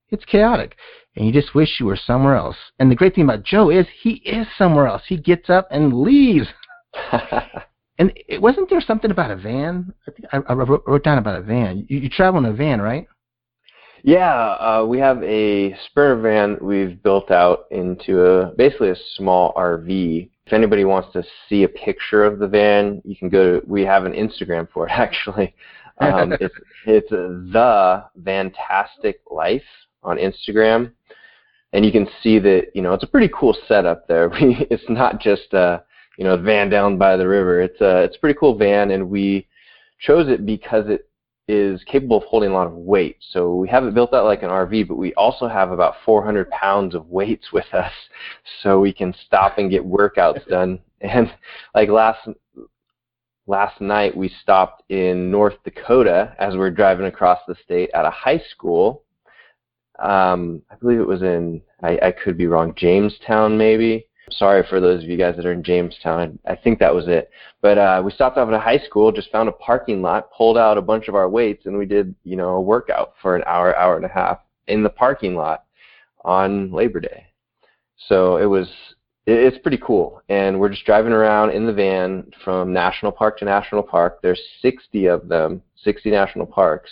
It's 0.09 0.25
chaotic, 0.25 0.75
and 1.15 1.25
you 1.25 1.31
just 1.31 1.55
wish 1.55 1.79
you 1.79 1.85
were 1.85 1.95
somewhere 1.95 2.35
else. 2.35 2.57
And 2.79 2.91
the 2.91 2.95
great 2.95 3.15
thing 3.15 3.23
about 3.23 3.43
Joe 3.43 3.69
is 3.69 3.87
he 4.01 4.15
is 4.25 4.45
somewhere 4.57 4.87
else. 4.87 5.03
He 5.07 5.17
gets 5.17 5.49
up 5.49 5.67
and 5.71 6.01
leaves. 6.01 6.47
and 7.97 8.11
it, 8.27 8.41
wasn't 8.41 8.69
there 8.69 8.81
something 8.81 9.09
about 9.09 9.31
a 9.31 9.37
van? 9.37 9.93
I 10.07 10.11
think 10.11 10.27
I, 10.31 10.51
I 10.51 10.53
wrote, 10.53 10.83
wrote 10.85 11.03
down 11.03 11.17
about 11.17 11.39
a 11.39 11.41
van. 11.41 11.85
You, 11.87 11.99
you 11.99 12.09
travel 12.09 12.39
in 12.39 12.45
a 12.45 12.53
van, 12.53 12.81
right? 12.81 13.07
Yeah, 14.05 14.35
uh, 14.59 14.85
we 14.85 14.99
have 14.99 15.23
a 15.23 15.73
sprinter 15.85 16.17
van 16.17 16.57
we've 16.61 17.01
built 17.01 17.31
out 17.31 17.67
into 17.71 18.25
a 18.25 18.53
basically 18.57 18.89
a 18.89 18.97
small 19.15 19.53
RV. 19.53 20.29
If 20.45 20.51
anybody 20.51 20.83
wants 20.83 21.13
to 21.13 21.23
see 21.47 21.63
a 21.63 21.69
picture 21.69 22.25
of 22.25 22.37
the 22.37 22.47
van, 22.47 23.01
you 23.05 23.15
can 23.15 23.29
go 23.29 23.61
to. 23.61 23.65
We 23.65 23.83
have 23.83 24.03
an 24.03 24.11
Instagram 24.11 24.67
for 24.73 24.87
it 24.87 24.91
actually. 24.93 25.55
Um, 25.99 26.33
it's 26.41 26.53
it's 26.85 27.09
the 27.09 28.03
Fantastic 28.25 29.21
Life 29.31 29.63
on 30.03 30.17
Instagram, 30.17 30.91
and 31.71 31.85
you 31.85 31.91
can 31.93 32.09
see 32.21 32.39
that 32.39 32.75
you 32.75 32.81
know 32.81 32.93
it's 32.93 33.05
a 33.05 33.07
pretty 33.07 33.31
cool 33.33 33.55
setup 33.69 34.05
there. 34.09 34.29
We, 34.41 34.67
it's 34.69 34.83
not 34.89 35.21
just 35.21 35.53
a 35.53 35.81
you 36.17 36.25
know 36.25 36.35
van 36.35 36.69
down 36.69 36.97
by 36.97 37.15
the 37.15 37.27
river. 37.27 37.61
It's 37.61 37.79
a 37.79 38.03
it's 38.03 38.17
a 38.17 38.19
pretty 38.19 38.37
cool 38.37 38.57
van, 38.57 38.91
and 38.91 39.09
we 39.09 39.47
chose 39.99 40.27
it 40.27 40.45
because 40.45 40.89
it 40.89 41.07
is 41.47 41.83
capable 41.85 42.17
of 42.17 42.23
holding 42.23 42.51
a 42.51 42.53
lot 42.53 42.67
of 42.67 42.73
weight. 42.73 43.17
So 43.31 43.55
we 43.55 43.67
have 43.67 43.83
it 43.83 43.93
built 43.93 44.13
out 44.13 44.25
like 44.25 44.43
an 44.43 44.49
RV, 44.49 44.87
but 44.87 44.95
we 44.95 45.13
also 45.15 45.47
have 45.47 45.71
about 45.71 45.95
400 46.05 46.49
pounds 46.51 46.95
of 46.95 47.07
weights 47.07 47.51
with 47.51 47.71
us, 47.73 47.91
so 48.61 48.79
we 48.79 48.93
can 48.93 49.13
stop 49.25 49.57
and 49.57 49.69
get 49.69 49.83
workouts 49.83 50.47
done. 50.47 50.79
And 51.01 51.33
like 51.75 51.89
last 51.89 52.29
last 53.45 53.81
night, 53.81 54.15
we 54.15 54.33
stopped 54.41 54.83
in 54.89 55.29
North 55.29 55.55
Dakota 55.65 56.33
as 56.39 56.53
we 56.53 56.61
are 56.61 56.71
driving 56.71 57.07
across 57.07 57.39
the 57.45 57.55
state 57.61 57.89
at 57.93 58.05
a 58.05 58.09
high 58.09 58.41
school. 58.51 59.03
Um, 59.99 60.61
I 60.71 60.75
believe 60.75 61.01
it 61.01 61.05
was 61.05 61.21
in 61.21 61.61
I, 61.81 61.99
I 62.01 62.11
could 62.11 62.37
be 62.37 62.47
wrong, 62.47 62.73
Jamestown 62.77 63.57
maybe 63.57 64.07
sorry 64.31 64.63
for 64.69 64.79
those 64.79 65.03
of 65.03 65.09
you 65.09 65.17
guys 65.17 65.35
that 65.35 65.45
are 65.45 65.53
in 65.53 65.63
Jamestown. 65.63 66.39
I, 66.45 66.55
think 66.55 66.79
that 66.79 66.93
was 66.93 67.07
it. 67.07 67.29
But 67.61 67.77
uh, 67.77 68.01
we 68.03 68.11
stopped 68.11 68.37
off 68.37 68.47
at 68.47 68.53
a 68.53 68.59
high 68.59 68.79
school, 68.79 69.11
just 69.11 69.31
found 69.31 69.49
a 69.49 69.53
parking 69.53 70.01
lot, 70.01 70.31
pulled 70.31 70.57
out 70.57 70.77
a 70.77 70.81
bunch 70.81 71.07
of 71.07 71.15
our 71.15 71.29
weights, 71.29 71.65
and 71.65 71.77
we 71.77 71.85
did, 71.85 72.15
you 72.23 72.35
know, 72.35 72.49
a 72.49 72.61
workout 72.61 73.13
for 73.21 73.35
an 73.35 73.43
hour, 73.45 73.75
hour 73.75 73.95
and 73.95 74.05
a 74.05 74.09
half 74.09 74.39
in 74.67 74.83
the 74.83 74.89
parking 74.89 75.35
lot 75.35 75.65
on 76.23 76.71
Labor 76.71 76.99
Day. 76.99 77.25
So 78.07 78.37
it 78.37 78.45
was, 78.45 78.67
it, 79.25 79.33
it's 79.33 79.57
pretty 79.59 79.79
cool. 79.79 80.21
And 80.29 80.59
we're 80.59 80.69
just 80.69 80.85
driving 80.85 81.13
around 81.13 81.51
in 81.51 81.65
the 81.65 81.73
van 81.73 82.31
from 82.43 82.73
national 82.73 83.11
park 83.11 83.37
to 83.39 83.45
national 83.45 83.83
park. 83.83 84.19
There's 84.21 84.41
60 84.61 85.07
of 85.07 85.27
them, 85.27 85.61
60 85.83 86.11
national 86.11 86.45
parks 86.45 86.91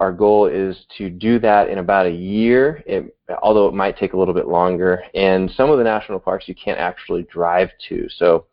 our 0.00 0.12
goal 0.12 0.46
is 0.46 0.76
to 0.96 1.10
do 1.10 1.38
that 1.38 1.68
in 1.68 1.78
about 1.78 2.06
a 2.06 2.10
year, 2.10 2.82
it, 2.86 3.14
although 3.42 3.68
it 3.68 3.74
might 3.74 3.98
take 3.98 4.14
a 4.14 4.16
little 4.16 4.34
bit 4.34 4.48
longer. 4.48 5.02
And 5.14 5.50
some 5.50 5.70
of 5.70 5.78
the 5.78 5.84
national 5.84 6.18
parks 6.18 6.48
you 6.48 6.54
can't 6.54 6.78
actually 6.78 7.24
drive 7.24 7.68
to. 7.90 8.08
So 8.16 8.46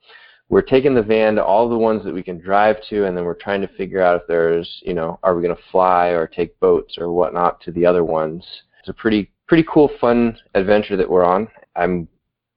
we're 0.49 0.61
taking 0.61 0.93
the 0.93 1.01
van 1.01 1.35
to 1.35 1.43
all 1.43 1.69
the 1.69 1.77
ones 1.77 2.03
that 2.03 2.13
we 2.13 2.21
can 2.21 2.37
drive 2.37 2.77
to, 2.89 3.05
and 3.05 3.15
then 3.15 3.23
we're 3.23 3.33
trying 3.33 3.61
to 3.61 3.67
figure 3.69 4.01
out 4.01 4.21
if 4.21 4.27
there's, 4.27 4.81
you 4.85 4.93
know, 4.93 5.19
are 5.23 5.35
we 5.35 5.41
going 5.41 5.55
to 5.55 5.61
fly 5.71 6.07
or 6.07 6.27
take 6.27 6.59
boats 6.59 6.97
or 6.97 7.11
whatnot 7.11 7.61
to 7.61 7.71
the 7.71 7.85
other 7.85 8.03
ones. 8.03 8.45
It's 8.79 8.89
a 8.89 8.93
pretty 8.93 9.31
pretty 9.47 9.65
cool, 9.71 9.89
fun 9.99 10.37
adventure 10.53 10.97
that 10.97 11.09
we're 11.09 11.23
on. 11.23 11.47
I'm 11.77 12.09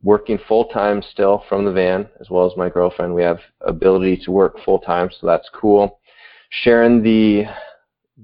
working 0.03 0.39
full 0.49 0.65
time 0.67 1.03
still 1.13 1.45
from 1.49 1.65
the 1.65 1.73
van, 1.73 2.09
as 2.21 2.31
well 2.31 2.51
as 2.51 2.57
my 2.57 2.69
girlfriend. 2.69 3.15
We 3.15 3.23
have 3.23 3.39
ability 3.61 4.23
to 4.25 4.33
work 4.33 4.57
full 4.65 4.81
time, 4.81 5.11
so 5.21 5.27
that's 5.27 5.49
cool. 5.55 6.01
Sharing 6.51 7.03
the 7.03 7.45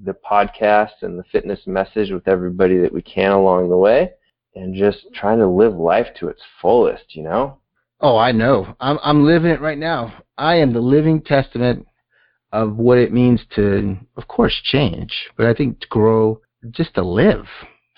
the 0.03 0.13
podcast 0.13 1.01
and 1.01 1.17
the 1.17 1.23
fitness 1.31 1.59
message 1.65 2.11
with 2.11 2.27
everybody 2.27 2.77
that 2.77 2.93
we 2.93 3.01
can 3.01 3.31
along 3.31 3.69
the 3.69 3.77
way 3.77 4.11
and 4.55 4.75
just 4.75 5.05
trying 5.13 5.39
to 5.39 5.47
live 5.47 5.75
life 5.75 6.07
to 6.19 6.27
its 6.27 6.41
fullest, 6.61 7.15
you 7.15 7.23
know? 7.23 7.57
Oh, 7.99 8.17
I 8.17 8.31
know. 8.31 8.75
I'm 8.79 8.99
I'm 9.01 9.25
living 9.25 9.51
it 9.51 9.61
right 9.61 9.77
now. 9.77 10.13
I 10.37 10.55
am 10.55 10.73
the 10.73 10.79
living 10.79 11.21
testament 11.21 11.87
of 12.51 12.75
what 12.77 12.97
it 12.97 13.11
means 13.11 13.41
to 13.55 13.97
of 14.15 14.27
course 14.27 14.55
change, 14.63 15.29
but 15.35 15.47
I 15.47 15.53
think 15.53 15.79
to 15.79 15.87
grow 15.87 16.41
just 16.71 16.95
to 16.95 17.01
live. 17.01 17.45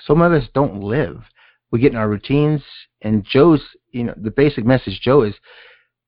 Some 0.06 0.22
of 0.22 0.32
us 0.32 0.48
don't 0.54 0.82
live. 0.82 1.22
We 1.72 1.80
get 1.80 1.92
in 1.92 1.98
our 1.98 2.10
routines 2.10 2.64
and 3.02 3.26
Joe's 3.26 3.62
you 3.92 4.06
know, 4.06 4.14
the 4.16 4.32
basic 4.32 4.66
message 4.66 5.02
Joe 5.02 5.24
is 5.24 5.36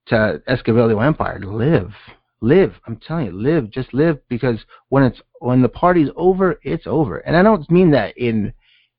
to 0.08 0.42
Escavelio 0.48 1.06
Empire, 1.06 1.40
live 1.40 1.94
live. 2.42 2.74
I'm 2.86 2.98
telling 2.98 3.28
you, 3.28 3.32
live. 3.32 3.70
Just 3.72 3.94
live 3.94 4.20
because 4.28 4.60
when 4.90 5.04
it's 5.04 5.22
when 5.42 5.62
the 5.62 5.70
party's 5.70 6.10
over, 6.16 6.60
it's 6.64 6.86
over. 6.86 7.18
And 7.18 7.36
I 7.36 7.44
don't 7.44 7.70
mean 7.70 7.92
that 7.92 8.18
in 8.18 8.54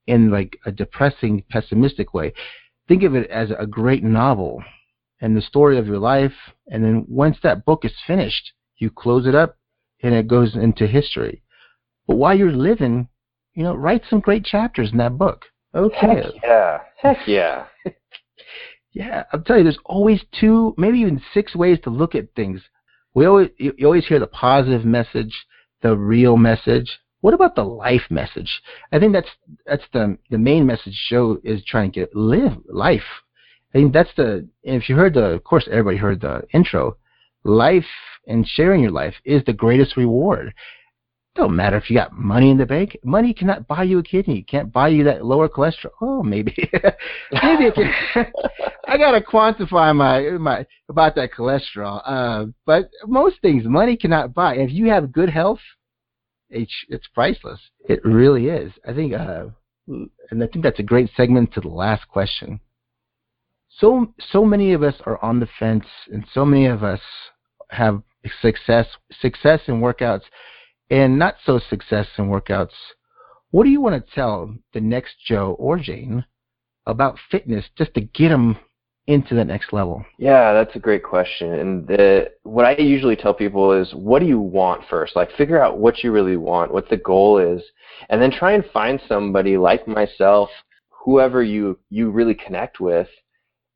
in 0.09 0.31
like 0.31 0.59
a 0.67 0.73
depressing, 0.73 1.45
pessimistic 1.49 2.13
way. 2.13 2.33
Think 2.89 3.05
of 3.05 3.15
it 3.15 3.31
as 3.31 3.51
a 3.57 3.67
great 3.67 4.03
novel 4.03 4.63
and 5.21 5.37
the 5.37 5.41
story 5.41 5.79
of 5.79 5.87
your 5.87 5.99
life. 5.99 6.33
And 6.69 6.83
then 6.83 7.05
once 7.09 7.37
that 7.43 7.65
book 7.65 7.85
is 7.85 7.93
finished, 8.07 8.53
you 8.79 8.91
close 8.91 9.27
it 9.27 9.37
up 9.37 9.57
and 10.03 10.13
it 10.13 10.27
goes 10.27 10.57
into 10.57 10.89
history. 10.89 11.43
But 12.09 12.17
while 12.17 12.37
you're 12.37 12.51
living, 12.51 13.09
you 13.55 13.63
know, 13.63 13.77
write 13.77 14.03
some 14.11 14.19
great 14.19 14.45
chapters 14.45 14.91
in 14.91 14.99
that 14.99 15.17
book. 15.17 15.45
Okay. 15.75 15.97
Heck 16.01 16.35
yeah. 16.43 16.79
Heck 16.97 17.29
yeah. 17.29 17.67
yeah, 18.93 19.23
I'm 19.33 19.45
telling 19.45 19.61
you, 19.61 19.65
there's 19.71 19.85
always 19.85 20.21
two, 20.41 20.75
maybe 20.77 20.99
even 20.99 21.23
six 21.33 21.55
ways 21.55 21.79
to 21.85 21.91
look 21.91 22.17
at 22.17 22.35
things 22.35 22.61
we 23.15 23.27
always 23.27 23.51
you, 23.59 23.75
you 23.77 23.87
always 23.87 24.07
hear 24.07 24.19
the 24.19 24.27
positive 24.27 24.85
message, 24.85 25.47
the 25.83 25.97
real 25.97 26.37
message. 26.37 26.99
What 27.21 27.35
about 27.35 27.55
the 27.55 27.65
life 27.65 28.03
message? 28.11 28.63
I 28.91 28.99
think 28.99 29.13
that's 29.13 29.31
that's 29.67 29.85
the 29.93 30.19
the 30.31 30.39
main 30.39 30.67
message 30.67 30.95
show 30.95 31.39
is 31.45 31.65
trying 31.65 31.93
to 31.93 32.01
get 32.01 32.17
live 32.17 32.57
life. 32.67 33.03
I 33.75 33.79
think 33.79 33.93
that's 33.93 34.15
the 34.17 34.49
if 34.63 34.89
you 34.89 34.97
heard 34.97 35.15
the 35.15 35.27
of 35.27 35.45
course 35.45 35.69
everybody 35.71 35.97
heard 35.97 36.21
the 36.21 36.43
intro. 36.53 36.97
Life 37.45 37.87
and 38.27 38.47
sharing 38.47 38.83
your 38.83 38.93
life 38.93 39.15
is 39.25 39.43
the 39.45 39.53
greatest 39.53 39.97
reward. 39.97 40.55
Don't 41.35 41.57
matter 41.57 41.79
if 41.79 41.89
you 41.89 41.97
got 41.97 42.13
money 42.13 42.51
in 42.51 42.59
the 42.59 42.67
bank. 42.67 42.99
Money 43.03 43.33
cannot 43.33 43.67
buy 43.67 43.85
you 43.85 43.99
a 43.99 44.03
kidney. 44.03 44.41
It 44.41 44.49
can't 44.49 44.71
buy 44.71 44.89
you 44.89 45.05
that 45.05 45.25
lower 45.25 45.49
cholesterol. 45.49 45.91
Oh, 46.03 46.23
maybe, 46.23 46.55
maybe 47.43 47.71
can. 47.73 47.93
I 48.87 48.99
gotta 48.99 49.23
quantify 49.23 49.97
my 49.97 50.21
my 50.39 50.67
about 50.91 51.15
that 51.15 51.33
cholesterol. 51.33 52.03
Uh, 52.05 52.47
but 52.67 52.91
most 53.07 53.41
things 53.41 53.65
money 53.65 53.97
cannot 53.97 54.35
buy. 54.35 54.57
If 54.57 54.73
you 54.73 54.91
have 54.91 55.11
good 55.11 55.31
health, 55.31 55.61
it's 56.51 56.75
it's 56.91 57.07
priceless. 57.15 57.61
It 57.89 58.05
really 58.05 58.49
is. 58.49 58.71
I 58.87 58.93
think, 58.93 59.15
uh, 59.15 59.47
and 59.87 60.45
I 60.45 60.47
think 60.49 60.63
that's 60.63 60.81
a 60.81 60.85
great 60.85 61.09
segment 61.17 61.55
to 61.55 61.63
the 61.63 61.69
last 61.69 62.07
question. 62.09 62.61
So 63.79 64.13
so 64.31 64.45
many 64.45 64.75
of 64.75 64.83
us 64.83 64.97
are 65.07 65.23
on 65.25 65.41
the 65.41 65.49
fence, 65.59 65.87
and 66.13 66.27
so 66.35 66.45
many 66.45 66.67
of 66.67 66.85
us 66.85 67.01
have 67.71 68.03
success 68.43 68.87
success 69.19 69.61
in 69.67 69.81
workouts 69.81 70.25
and 70.93 71.19
not 71.19 71.37
so 71.47 71.59
success 71.59 72.07
in 72.19 72.27
workouts, 72.27 72.75
what 73.51 73.65
do 73.65 73.71
you 73.71 73.81
want 73.81 74.07
to 74.07 74.15
tell 74.15 74.55
the 74.75 74.81
next 74.81 75.15
Joe 75.27 75.57
or 75.59 75.79
Jane 75.79 76.27
about 76.87 77.19
fitness 77.31 77.65
just 77.79 77.95
to 77.95 78.03
get 78.03 78.29
them 78.29 78.59
into 79.07 79.35
the 79.35 79.45
next 79.45 79.73
level? 79.73 80.05
Yeah, 80.19 80.53
that's 80.53 80.77
a 80.77 80.79
great 80.79 81.03
question. 81.03 81.55
And 81.55 81.87
the, 81.89 82.31
what 82.43 82.67
I 82.67 82.77
usually 82.77 83.17
tell 83.17 83.33
people 83.33 83.73
is, 83.73 83.91
what 83.95 84.19
do 84.21 84.27
you 84.27 84.39
want 84.39 84.83
first? 84.91 85.17
Like, 85.17 85.33
figure 85.33 85.63
out 85.63 85.79
what 85.79 86.05
you 86.05 86.13
really 86.13 86.37
want, 86.37 86.75
what 86.75 86.91
the 86.91 86.99
goal 86.99 87.39
is, 87.39 87.63
and 88.11 88.21
then 88.21 88.31
try 88.31 88.53
and 88.53 88.65
find 88.73 89.01
somebody 89.09 89.57
like 89.57 89.89
myself, 89.89 90.51
whoever 91.05 91.43
you 91.43 91.79
you 91.89 92.11
really 92.11 92.35
connect 92.35 92.81
with, 92.81 93.09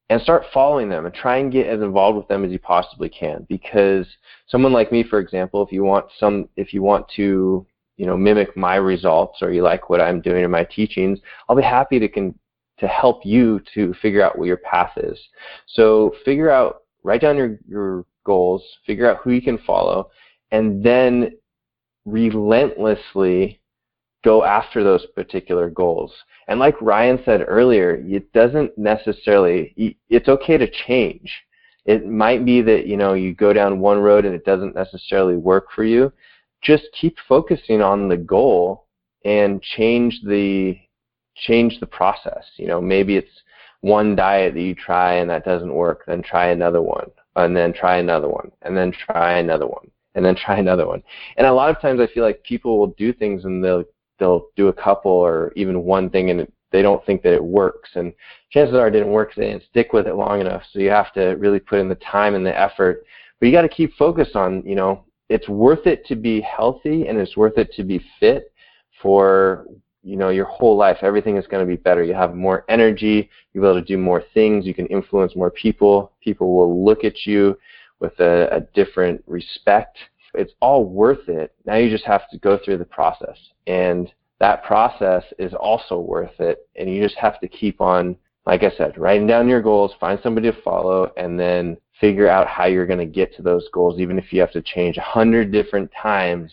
and 0.08 0.22
start 0.22 0.44
following 0.52 0.88
them 0.88 1.04
and 1.04 1.14
try 1.14 1.38
and 1.38 1.52
get 1.52 1.66
as 1.66 1.80
involved 1.80 2.16
with 2.16 2.28
them 2.28 2.44
as 2.44 2.52
you 2.52 2.58
possibly 2.58 3.08
can 3.08 3.46
because 3.48 4.06
someone 4.46 4.72
like 4.72 4.92
me 4.92 5.02
for 5.02 5.18
example 5.18 5.62
if 5.62 5.72
you 5.72 5.82
want 5.82 6.06
some 6.18 6.48
if 6.56 6.72
you 6.72 6.82
want 6.82 7.06
to 7.16 7.66
you 7.96 8.06
know 8.06 8.16
mimic 8.16 8.56
my 8.56 8.76
results 8.76 9.42
or 9.42 9.52
you 9.52 9.62
like 9.62 9.90
what 9.90 10.00
I'm 10.00 10.20
doing 10.20 10.44
in 10.44 10.50
my 10.50 10.64
teachings 10.64 11.18
I'll 11.48 11.56
be 11.56 11.62
happy 11.62 11.98
to 11.98 12.08
con- 12.08 12.38
to 12.78 12.86
help 12.86 13.24
you 13.24 13.60
to 13.74 13.94
figure 13.94 14.22
out 14.22 14.38
what 14.38 14.46
your 14.46 14.58
path 14.58 14.92
is. 14.96 15.18
So 15.66 16.14
figure 16.24 16.50
out, 16.50 16.82
write 17.02 17.22
down 17.22 17.36
your, 17.36 17.58
your 17.68 18.04
goals, 18.24 18.62
figure 18.86 19.10
out 19.10 19.18
who 19.22 19.30
you 19.30 19.42
can 19.42 19.58
follow, 19.58 20.10
and 20.50 20.84
then 20.84 21.32
relentlessly 22.04 23.60
go 24.26 24.42
after 24.42 24.82
those 24.82 25.06
particular 25.14 25.70
goals. 25.70 26.12
And 26.48 26.58
like 26.58 26.74
Ryan 26.82 27.20
said 27.24 27.44
earlier, 27.46 28.02
it 28.04 28.32
doesn't 28.32 28.76
necessarily, 28.76 29.72
it's 30.10 30.28
okay 30.28 30.58
to 30.58 30.68
change. 30.68 31.32
It 31.84 32.08
might 32.08 32.44
be 32.44 32.60
that, 32.62 32.88
you 32.88 32.96
know, 32.96 33.14
you 33.14 33.32
go 33.32 33.52
down 33.52 33.78
one 33.78 34.00
road 34.00 34.24
and 34.24 34.34
it 34.34 34.44
doesn't 34.44 34.74
necessarily 34.74 35.36
work 35.36 35.68
for 35.72 35.84
you. 35.84 36.12
Just 36.60 36.88
keep 37.00 37.16
focusing 37.28 37.80
on 37.80 38.08
the 38.08 38.16
goal 38.16 38.88
and 39.24 39.62
change 39.62 40.20
the 40.26 40.76
change 41.36 41.78
the 41.78 41.86
process. 41.86 42.44
You 42.56 42.66
know, 42.66 42.80
maybe 42.80 43.16
it's 43.16 43.42
one 43.82 44.16
diet 44.16 44.54
that 44.54 44.60
you 44.60 44.74
try 44.74 45.14
and 45.18 45.30
that 45.30 45.44
doesn't 45.44 45.72
work, 45.72 46.02
then 46.08 46.22
try 46.22 46.48
another 46.48 46.82
one, 46.82 47.10
and 47.36 47.56
then 47.56 47.72
try 47.72 47.98
another 47.98 48.28
one, 48.28 48.50
and 48.62 48.76
then 48.76 48.90
try 48.90 49.38
another 49.38 49.68
one, 49.68 49.88
and 50.16 50.24
then 50.24 50.34
try 50.34 50.58
another 50.58 50.86
one. 50.88 51.02
And 51.36 51.46
a 51.46 51.52
lot 51.52 51.70
of 51.70 51.80
times 51.80 52.00
I 52.00 52.08
feel 52.08 52.24
like 52.24 52.42
people 52.42 52.78
will 52.78 52.94
do 52.98 53.12
things 53.12 53.44
and 53.44 53.62
they'll 53.62 53.84
they'll 54.18 54.46
do 54.56 54.68
a 54.68 54.72
couple 54.72 55.12
or 55.12 55.52
even 55.56 55.84
one 55.84 56.10
thing 56.10 56.30
and 56.30 56.46
they 56.72 56.82
don't 56.82 57.04
think 57.06 57.22
that 57.22 57.32
it 57.32 57.44
works. 57.44 57.90
And 57.94 58.12
chances 58.50 58.74
are 58.74 58.88
it 58.88 58.92
didn't 58.92 59.12
work 59.12 59.34
they 59.34 59.48
didn't 59.48 59.64
stick 59.70 59.92
with 59.92 60.06
it 60.06 60.14
long 60.14 60.40
enough. 60.40 60.62
So 60.72 60.78
you 60.78 60.90
have 60.90 61.12
to 61.14 61.36
really 61.36 61.60
put 61.60 61.78
in 61.78 61.88
the 61.88 61.94
time 61.96 62.34
and 62.34 62.44
the 62.44 62.58
effort. 62.58 63.04
But 63.38 63.46
you 63.46 63.52
got 63.52 63.62
to 63.62 63.68
keep 63.68 63.94
focused 63.94 64.36
on, 64.36 64.62
you 64.64 64.74
know, 64.74 65.04
it's 65.28 65.48
worth 65.48 65.86
it 65.86 66.06
to 66.06 66.16
be 66.16 66.40
healthy 66.40 67.08
and 67.08 67.18
it's 67.18 67.36
worth 67.36 67.58
it 67.58 67.72
to 67.74 67.84
be 67.84 68.04
fit 68.20 68.52
for 69.02 69.66
you 70.02 70.16
know 70.16 70.28
your 70.28 70.44
whole 70.44 70.76
life 70.76 70.98
everything 71.02 71.36
is 71.36 71.46
going 71.48 71.60
to 71.60 71.66
be 71.66 71.76
better 71.76 72.04
you 72.04 72.14
have 72.14 72.34
more 72.34 72.64
energy 72.68 73.28
you'll 73.52 73.62
be 73.62 73.68
able 73.68 73.80
to 73.80 73.84
do 73.84 73.98
more 73.98 74.22
things 74.34 74.64
you 74.64 74.72
can 74.72 74.86
influence 74.86 75.34
more 75.34 75.50
people 75.50 76.12
people 76.20 76.56
will 76.56 76.84
look 76.84 77.02
at 77.02 77.26
you 77.26 77.58
with 77.98 78.18
a, 78.20 78.48
a 78.54 78.60
different 78.72 79.22
respect 79.26 79.98
it's 80.36 80.52
all 80.60 80.84
worth 80.84 81.28
it 81.28 81.54
now 81.64 81.76
you 81.76 81.90
just 81.90 82.04
have 82.04 82.28
to 82.30 82.38
go 82.38 82.58
through 82.64 82.78
the 82.78 82.84
process 82.84 83.36
and 83.66 84.12
that 84.38 84.64
process 84.64 85.24
is 85.38 85.54
also 85.54 85.98
worth 85.98 86.38
it 86.40 86.68
and 86.76 86.90
you 86.90 87.02
just 87.02 87.16
have 87.16 87.40
to 87.40 87.48
keep 87.48 87.80
on 87.80 88.16
like 88.44 88.62
i 88.62 88.70
said 88.76 88.96
writing 88.98 89.26
down 89.26 89.48
your 89.48 89.62
goals 89.62 89.92
find 89.98 90.18
somebody 90.22 90.50
to 90.50 90.62
follow 90.62 91.10
and 91.16 91.38
then 91.38 91.76
figure 92.00 92.28
out 92.28 92.46
how 92.46 92.66
you're 92.66 92.86
going 92.86 92.98
to 92.98 93.06
get 93.06 93.34
to 93.34 93.42
those 93.42 93.68
goals 93.72 93.98
even 93.98 94.18
if 94.18 94.32
you 94.32 94.40
have 94.40 94.52
to 94.52 94.62
change 94.62 94.96
a 94.96 95.02
hundred 95.02 95.50
different 95.50 95.90
times 96.00 96.52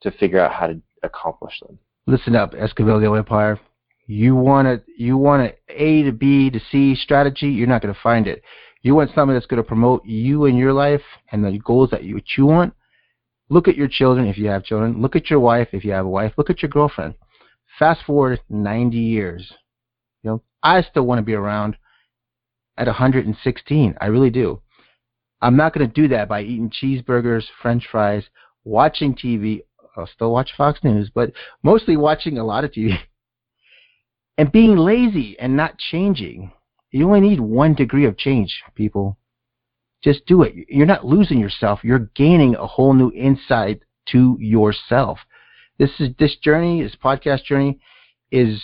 to 0.00 0.10
figure 0.12 0.38
out 0.38 0.52
how 0.52 0.66
to 0.66 0.80
accomplish 1.02 1.58
them 1.60 1.78
listen 2.06 2.36
up, 2.36 2.52
Escovedo 2.52 3.16
Empire. 3.16 3.58
You 4.06 4.34
want 4.34 4.68
a 4.68 4.82
you 4.96 5.16
want 5.16 5.42
a 5.42 5.54
A 5.68 6.02
to 6.04 6.12
B 6.12 6.50
to 6.50 6.60
C 6.70 6.94
strategy. 6.94 7.46
You're 7.46 7.68
not 7.68 7.82
going 7.82 7.94
to 7.94 8.00
find 8.00 8.26
it. 8.26 8.42
You 8.82 8.94
want 8.94 9.10
something 9.14 9.34
that's 9.34 9.46
going 9.46 9.62
to 9.62 9.68
promote 9.68 10.04
you 10.04 10.46
and 10.46 10.58
your 10.58 10.72
life 10.72 11.02
and 11.30 11.44
the 11.44 11.58
goals 11.58 11.90
that 11.90 12.02
you, 12.02 12.20
you 12.36 12.46
want. 12.46 12.74
Look 13.52 13.68
at 13.68 13.76
your 13.76 13.86
children 13.86 14.26
if 14.28 14.38
you 14.38 14.48
have 14.48 14.64
children. 14.64 15.02
Look 15.02 15.14
at 15.14 15.28
your 15.28 15.38
wife 15.38 15.68
if 15.72 15.84
you 15.84 15.92
have 15.92 16.06
a 16.06 16.08
wife. 16.08 16.32
Look 16.38 16.48
at 16.48 16.62
your 16.62 16.70
girlfriend. 16.70 17.16
Fast 17.78 18.02
forward 18.06 18.40
90 18.48 18.96
years. 18.96 19.52
You 20.22 20.30
know, 20.30 20.42
I 20.62 20.80
still 20.80 21.02
want 21.02 21.18
to 21.18 21.22
be 21.22 21.34
around 21.34 21.76
at 22.78 22.86
116. 22.86 23.94
I 24.00 24.06
really 24.06 24.30
do. 24.30 24.62
I'm 25.42 25.54
not 25.54 25.74
going 25.74 25.86
to 25.86 25.92
do 25.92 26.08
that 26.08 26.30
by 26.30 26.40
eating 26.40 26.70
cheeseburgers, 26.70 27.44
French 27.60 27.86
fries, 27.90 28.24
watching 28.64 29.14
TV, 29.14 29.60
I'll 29.98 30.06
still 30.06 30.32
watch 30.32 30.52
Fox 30.56 30.82
News, 30.82 31.10
but 31.14 31.32
mostly 31.62 31.98
watching 31.98 32.38
a 32.38 32.44
lot 32.44 32.64
of 32.64 32.72
TV. 32.72 32.96
And 34.38 34.50
being 34.50 34.78
lazy 34.78 35.38
and 35.38 35.58
not 35.58 35.76
changing. 35.76 36.52
You 36.90 37.06
only 37.06 37.20
need 37.20 37.38
one 37.38 37.74
degree 37.74 38.06
of 38.06 38.16
change, 38.16 38.62
people. 38.74 39.18
Just 40.02 40.26
do 40.26 40.42
it. 40.42 40.54
You're 40.68 40.86
not 40.86 41.06
losing 41.06 41.38
yourself. 41.38 41.80
You're 41.84 42.10
gaining 42.14 42.56
a 42.56 42.66
whole 42.66 42.92
new 42.92 43.12
insight 43.12 43.82
to 44.10 44.36
yourself. 44.40 45.18
This 45.78 45.90
is 46.00 46.10
this 46.18 46.36
journey, 46.36 46.82
this 46.82 46.96
podcast 47.02 47.44
journey, 47.44 47.78
is 48.30 48.60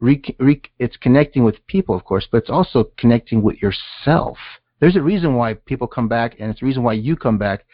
re, 0.00 0.22
re, 0.40 0.60
it's 0.78 0.96
connecting 0.96 1.44
with 1.44 1.64
people, 1.68 1.94
of 1.94 2.04
course, 2.04 2.26
but 2.30 2.38
it's 2.38 2.50
also 2.50 2.90
connecting 2.98 3.42
with 3.42 3.62
yourself. 3.62 4.38
There's 4.80 4.96
a 4.96 5.02
reason 5.02 5.36
why 5.36 5.54
people 5.54 5.86
come 5.86 6.08
back, 6.08 6.36
and 6.40 6.50
it's 6.50 6.62
a 6.62 6.66
reason 6.66 6.82
why 6.82 6.94
you 6.94 7.16
come 7.16 7.38
back 7.38 7.64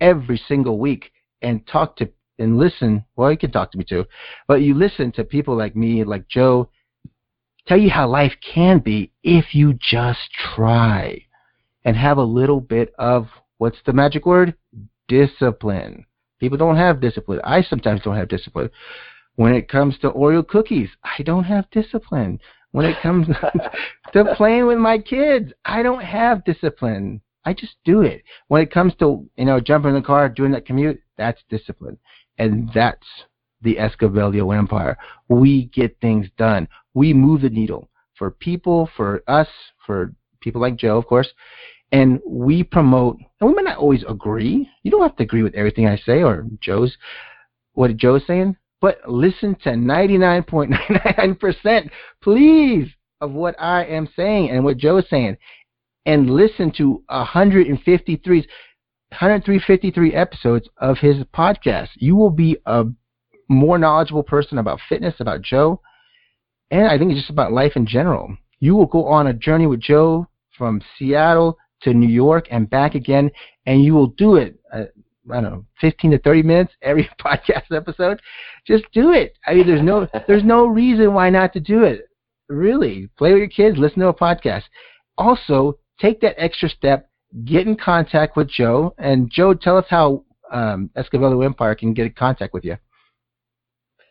every 0.00 0.40
single 0.48 0.78
week 0.78 1.12
and 1.42 1.66
talk 1.66 1.96
to 1.96 2.10
and 2.40 2.58
listen. 2.58 3.04
Well, 3.16 3.30
you 3.30 3.38
can 3.38 3.52
talk 3.52 3.70
to 3.72 3.78
me 3.78 3.84
too, 3.84 4.04
but 4.48 4.62
you 4.62 4.74
listen 4.74 5.12
to 5.12 5.24
people 5.24 5.56
like 5.56 5.76
me, 5.76 6.02
like 6.04 6.28
Joe, 6.28 6.70
tell 7.66 7.78
you 7.78 7.90
how 7.90 8.08
life 8.08 8.34
can 8.54 8.80
be 8.80 9.12
if 9.22 9.54
you 9.54 9.74
just 9.74 10.20
try 10.54 11.27
and 11.88 11.96
have 11.96 12.18
a 12.18 12.22
little 12.22 12.60
bit 12.60 12.92
of 12.98 13.28
what's 13.56 13.78
the 13.86 13.92
magic 13.94 14.26
word? 14.26 14.54
Discipline. 15.08 16.04
People 16.38 16.58
don't 16.58 16.76
have 16.76 17.00
discipline. 17.00 17.40
I 17.44 17.62
sometimes 17.62 18.02
don't 18.02 18.14
have 18.14 18.28
discipline. 18.28 18.68
When 19.36 19.54
it 19.54 19.70
comes 19.70 19.96
to 20.00 20.10
Oreo 20.10 20.46
cookies, 20.46 20.90
I 21.02 21.22
don't 21.22 21.44
have 21.44 21.64
discipline. 21.70 22.40
When 22.72 22.84
it 22.84 23.00
comes 23.02 23.26
to 24.12 24.34
playing 24.36 24.66
with 24.66 24.76
my 24.76 24.98
kids, 24.98 25.50
I 25.64 25.82
don't 25.82 26.02
have 26.02 26.44
discipline. 26.44 27.22
I 27.46 27.54
just 27.54 27.76
do 27.86 28.02
it. 28.02 28.22
When 28.48 28.60
it 28.60 28.70
comes 28.70 28.92
to, 28.98 29.26
you 29.38 29.46
know, 29.46 29.58
jumping 29.58 29.88
in 29.88 29.94
the 29.94 30.06
car, 30.06 30.28
doing 30.28 30.52
that 30.52 30.66
commute, 30.66 31.00
that's 31.16 31.40
discipline. 31.48 31.96
And 32.36 32.68
that's 32.74 33.06
the 33.62 33.76
Escovelio 33.76 34.54
Empire. 34.54 34.98
We 35.30 35.70
get 35.72 35.96
things 36.02 36.26
done. 36.36 36.68
We 36.92 37.14
move 37.14 37.40
the 37.40 37.48
needle 37.48 37.88
for 38.18 38.30
people, 38.30 38.90
for 38.94 39.22
us, 39.26 39.48
for 39.86 40.12
people 40.40 40.60
like 40.60 40.76
Joe, 40.76 40.98
of 40.98 41.06
course. 41.06 41.28
And 41.90 42.20
we 42.26 42.62
promote, 42.62 43.16
and 43.40 43.48
we 43.48 43.54
might 43.54 43.64
not 43.64 43.78
always 43.78 44.04
agree. 44.08 44.68
You 44.82 44.90
don't 44.90 45.00
have 45.02 45.16
to 45.16 45.22
agree 45.22 45.42
with 45.42 45.54
everything 45.54 45.86
I 45.86 45.96
say 45.96 46.22
or 46.22 46.44
Joe's, 46.60 46.94
what 47.72 47.96
Joe's 47.96 48.26
saying, 48.26 48.56
but 48.80 49.00
listen 49.08 49.56
to 49.62 49.70
99.99%, 49.70 51.90
please, 52.22 52.88
of 53.20 53.32
what 53.32 53.56
I 53.58 53.84
am 53.84 54.08
saying 54.14 54.50
and 54.50 54.62
what 54.64 54.76
Joe 54.76 54.98
is 54.98 55.08
saying. 55.08 55.38
And 56.06 56.30
listen 56.30 56.70
to 56.78 57.02
153. 57.08 58.46
153 59.10 60.14
episodes 60.14 60.68
of 60.76 60.98
his 60.98 61.16
podcast. 61.34 61.88
You 61.94 62.14
will 62.14 62.30
be 62.30 62.58
a 62.66 62.84
more 63.48 63.78
knowledgeable 63.78 64.22
person 64.22 64.58
about 64.58 64.80
fitness, 64.86 65.14
about 65.18 65.40
Joe, 65.40 65.80
and 66.70 66.86
I 66.86 66.98
think 66.98 67.12
it's 67.12 67.20
just 67.20 67.30
about 67.30 67.52
life 67.52 67.72
in 67.74 67.86
general. 67.86 68.36
You 68.60 68.76
will 68.76 68.84
go 68.84 69.06
on 69.06 69.26
a 69.26 69.32
journey 69.32 69.66
with 69.66 69.80
Joe 69.80 70.26
from 70.58 70.82
Seattle 70.98 71.56
to 71.82 71.94
New 71.94 72.08
York 72.08 72.48
and 72.50 72.68
back 72.68 72.94
again, 72.94 73.30
and 73.66 73.84
you 73.84 73.94
will 73.94 74.08
do 74.08 74.36
it. 74.36 74.58
Uh, 74.72 74.84
I 75.30 75.40
don't 75.40 75.52
know, 75.52 75.64
15 75.80 76.12
to 76.12 76.18
30 76.18 76.42
minutes 76.42 76.72
every 76.82 77.08
podcast 77.20 77.74
episode. 77.74 78.20
Just 78.66 78.84
do 78.92 79.12
it. 79.12 79.36
I 79.46 79.54
mean, 79.54 79.66
there's 79.66 79.82
no 79.82 80.08
there's 80.26 80.44
no 80.44 80.66
reason 80.66 81.14
why 81.14 81.30
not 81.30 81.52
to 81.54 81.60
do 81.60 81.84
it. 81.84 82.08
Really, 82.48 83.08
play 83.18 83.32
with 83.32 83.40
your 83.40 83.48
kids, 83.48 83.76
listen 83.76 84.00
to 84.00 84.08
a 84.08 84.14
podcast. 84.14 84.64
Also, 85.18 85.78
take 86.00 86.20
that 86.22 86.34
extra 86.38 86.68
step 86.68 87.08
get 87.44 87.66
in 87.66 87.76
contact 87.76 88.36
with 88.36 88.48
Joe. 88.48 88.94
And 88.98 89.30
Joe, 89.30 89.54
tell 89.54 89.76
us 89.76 89.86
how 89.88 90.24
um, 90.50 90.90
Empire 90.96 91.74
can 91.74 91.94
get 91.94 92.06
in 92.06 92.12
contact 92.12 92.54
with 92.54 92.64
you. 92.64 92.76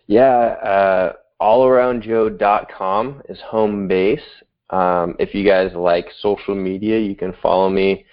Yeah, 0.08 0.22
uh, 0.22 1.14
allaroundjoe.com 1.42 3.24
is 3.28 3.40
home 3.42 3.88
base. 3.88 4.22
Um, 4.70 5.16
if 5.20 5.34
you 5.34 5.46
guys 5.46 5.72
like 5.74 6.08
social 6.20 6.56
media, 6.56 7.00
you 7.00 7.16
can 7.16 7.34
follow 7.42 7.70
me 7.70 8.06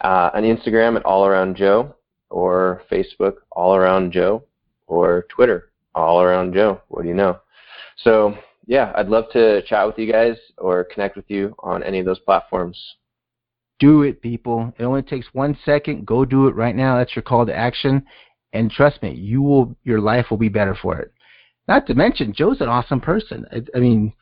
uh, 0.00 0.30
on 0.34 0.42
Instagram 0.42 0.96
at 0.96 1.04
All 1.04 1.26
Around 1.26 1.56
Joe, 1.56 1.94
or 2.30 2.82
Facebook 2.90 3.34
All 3.52 3.74
Around 3.74 4.12
Joe, 4.12 4.44
or 4.86 5.26
Twitter 5.28 5.70
All 5.94 6.22
Around 6.22 6.54
Joe. 6.54 6.80
What 6.88 7.02
do 7.02 7.08
you 7.08 7.14
know? 7.14 7.38
So 8.04 8.36
yeah, 8.66 8.92
I'd 8.94 9.08
love 9.08 9.24
to 9.32 9.62
chat 9.62 9.86
with 9.86 9.98
you 9.98 10.10
guys 10.10 10.36
or 10.58 10.84
connect 10.84 11.16
with 11.16 11.28
you 11.28 11.54
on 11.60 11.82
any 11.82 12.00
of 12.00 12.06
those 12.06 12.18
platforms. 12.20 12.78
Do 13.78 14.02
it, 14.02 14.20
people. 14.20 14.72
It 14.78 14.84
only 14.84 15.02
takes 15.02 15.26
one 15.32 15.56
second. 15.64 16.06
Go 16.06 16.24
do 16.24 16.48
it 16.48 16.54
right 16.54 16.76
now. 16.76 16.98
That's 16.98 17.14
your 17.14 17.22
call 17.22 17.46
to 17.46 17.56
action. 17.56 18.04
And 18.52 18.70
trust 18.70 19.02
me, 19.02 19.14
you 19.14 19.40
will. 19.40 19.76
Your 19.84 20.00
life 20.00 20.26
will 20.30 20.36
be 20.36 20.48
better 20.48 20.74
for 20.74 20.98
it. 20.98 21.12
Not 21.66 21.86
to 21.86 21.94
mention, 21.94 22.32
Joe's 22.32 22.60
an 22.60 22.68
awesome 22.68 23.00
person. 23.00 23.46
I, 23.52 23.62
I 23.76 23.80
mean, 23.80 24.12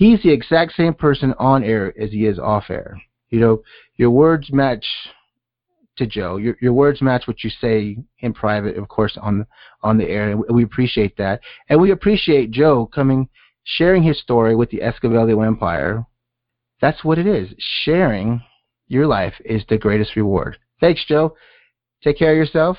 he's 0.00 0.22
the 0.22 0.32
exact 0.32 0.72
same 0.72 0.94
person 0.94 1.34
on 1.38 1.62
air 1.62 1.92
as 2.00 2.10
he 2.10 2.24
is 2.24 2.38
off 2.38 2.70
air. 2.70 3.00
You 3.28 3.38
know, 3.38 3.62
your 3.96 4.10
words 4.10 4.50
match 4.50 4.84
to 5.98 6.06
Joe. 6.06 6.38
Your 6.38 6.56
your 6.60 6.72
words 6.72 7.00
match 7.02 7.28
what 7.28 7.44
you 7.44 7.50
say 7.50 7.98
in 8.20 8.32
private, 8.32 8.76
of 8.76 8.88
course, 8.88 9.16
on 9.20 9.46
on 9.82 9.98
the 9.98 10.08
air, 10.08 10.30
and 10.30 10.42
we 10.48 10.64
appreciate 10.64 11.16
that. 11.18 11.40
And 11.68 11.80
we 11.80 11.92
appreciate 11.92 12.50
Joe 12.50 12.86
coming, 12.86 13.28
sharing 13.62 14.02
his 14.02 14.18
story 14.18 14.56
with 14.56 14.70
the 14.70 14.80
Escovelio 14.80 15.46
Empire. 15.46 16.04
That's 16.80 17.04
what 17.04 17.18
it 17.18 17.26
is, 17.26 17.48
sharing 17.84 18.42
your 18.88 19.06
life 19.06 19.34
is 19.44 19.62
the 19.68 19.78
greatest 19.78 20.16
reward. 20.16 20.56
Thanks, 20.80 21.04
Joe. 21.06 21.36
Take 22.02 22.18
care 22.18 22.32
of 22.32 22.38
yourself. 22.38 22.78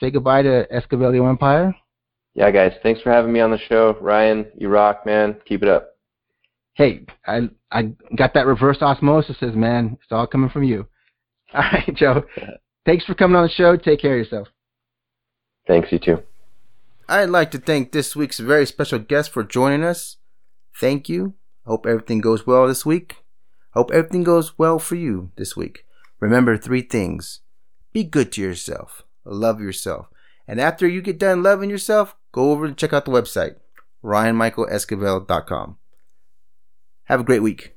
Say 0.00 0.10
goodbye 0.10 0.42
to 0.42 0.66
Escovelio 0.72 1.28
Empire. 1.28 1.76
Yeah, 2.34 2.50
guys. 2.50 2.72
Thanks 2.82 3.02
for 3.02 3.12
having 3.12 3.30
me 3.30 3.40
on 3.40 3.50
the 3.50 3.58
show. 3.58 3.94
Ryan, 4.00 4.46
you 4.56 4.70
rock, 4.70 5.04
man. 5.04 5.36
Keep 5.44 5.62
it 5.64 5.68
up. 5.68 5.91
Hey, 6.74 7.06
I 7.26 7.50
I 7.70 7.92
got 8.16 8.34
that 8.34 8.46
reverse 8.46 8.78
osmosis, 8.80 9.36
man. 9.40 9.98
It's 10.02 10.12
all 10.12 10.26
coming 10.26 10.50
from 10.50 10.64
you. 10.64 10.86
All 11.54 11.60
right, 11.60 11.94
Joe. 11.94 12.24
Thanks 12.86 13.04
for 13.04 13.14
coming 13.14 13.36
on 13.36 13.42
the 13.42 13.52
show. 13.52 13.76
Take 13.76 14.00
care 14.00 14.18
of 14.18 14.24
yourself. 14.24 14.48
Thanks, 15.66 15.92
you 15.92 15.98
too. 15.98 16.22
I'd 17.08 17.28
like 17.28 17.50
to 17.50 17.58
thank 17.58 17.92
this 17.92 18.16
week's 18.16 18.38
very 18.38 18.64
special 18.64 18.98
guest 18.98 19.30
for 19.30 19.44
joining 19.44 19.84
us. 19.84 20.16
Thank 20.80 21.10
you. 21.10 21.34
Hope 21.66 21.84
everything 21.84 22.22
goes 22.22 22.46
well 22.46 22.66
this 22.66 22.86
week. 22.86 23.16
Hope 23.74 23.90
everything 23.92 24.22
goes 24.22 24.58
well 24.58 24.78
for 24.78 24.94
you 24.94 25.30
this 25.36 25.54
week. 25.56 25.84
Remember 26.20 26.56
three 26.56 26.82
things 26.82 27.40
be 27.92 28.04
good 28.04 28.32
to 28.32 28.40
yourself, 28.40 29.02
love 29.24 29.60
yourself, 29.60 30.06
and 30.48 30.58
after 30.58 30.88
you 30.88 31.02
get 31.02 31.18
done 31.18 31.42
loving 31.42 31.68
yourself, 31.68 32.16
go 32.32 32.50
over 32.50 32.64
and 32.64 32.78
check 32.78 32.94
out 32.94 33.04
the 33.04 33.10
website, 33.10 33.56
ryanmichaelesquivel.com. 34.02 35.76
Have 37.04 37.20
a 37.20 37.24
great 37.24 37.42
week. 37.42 37.76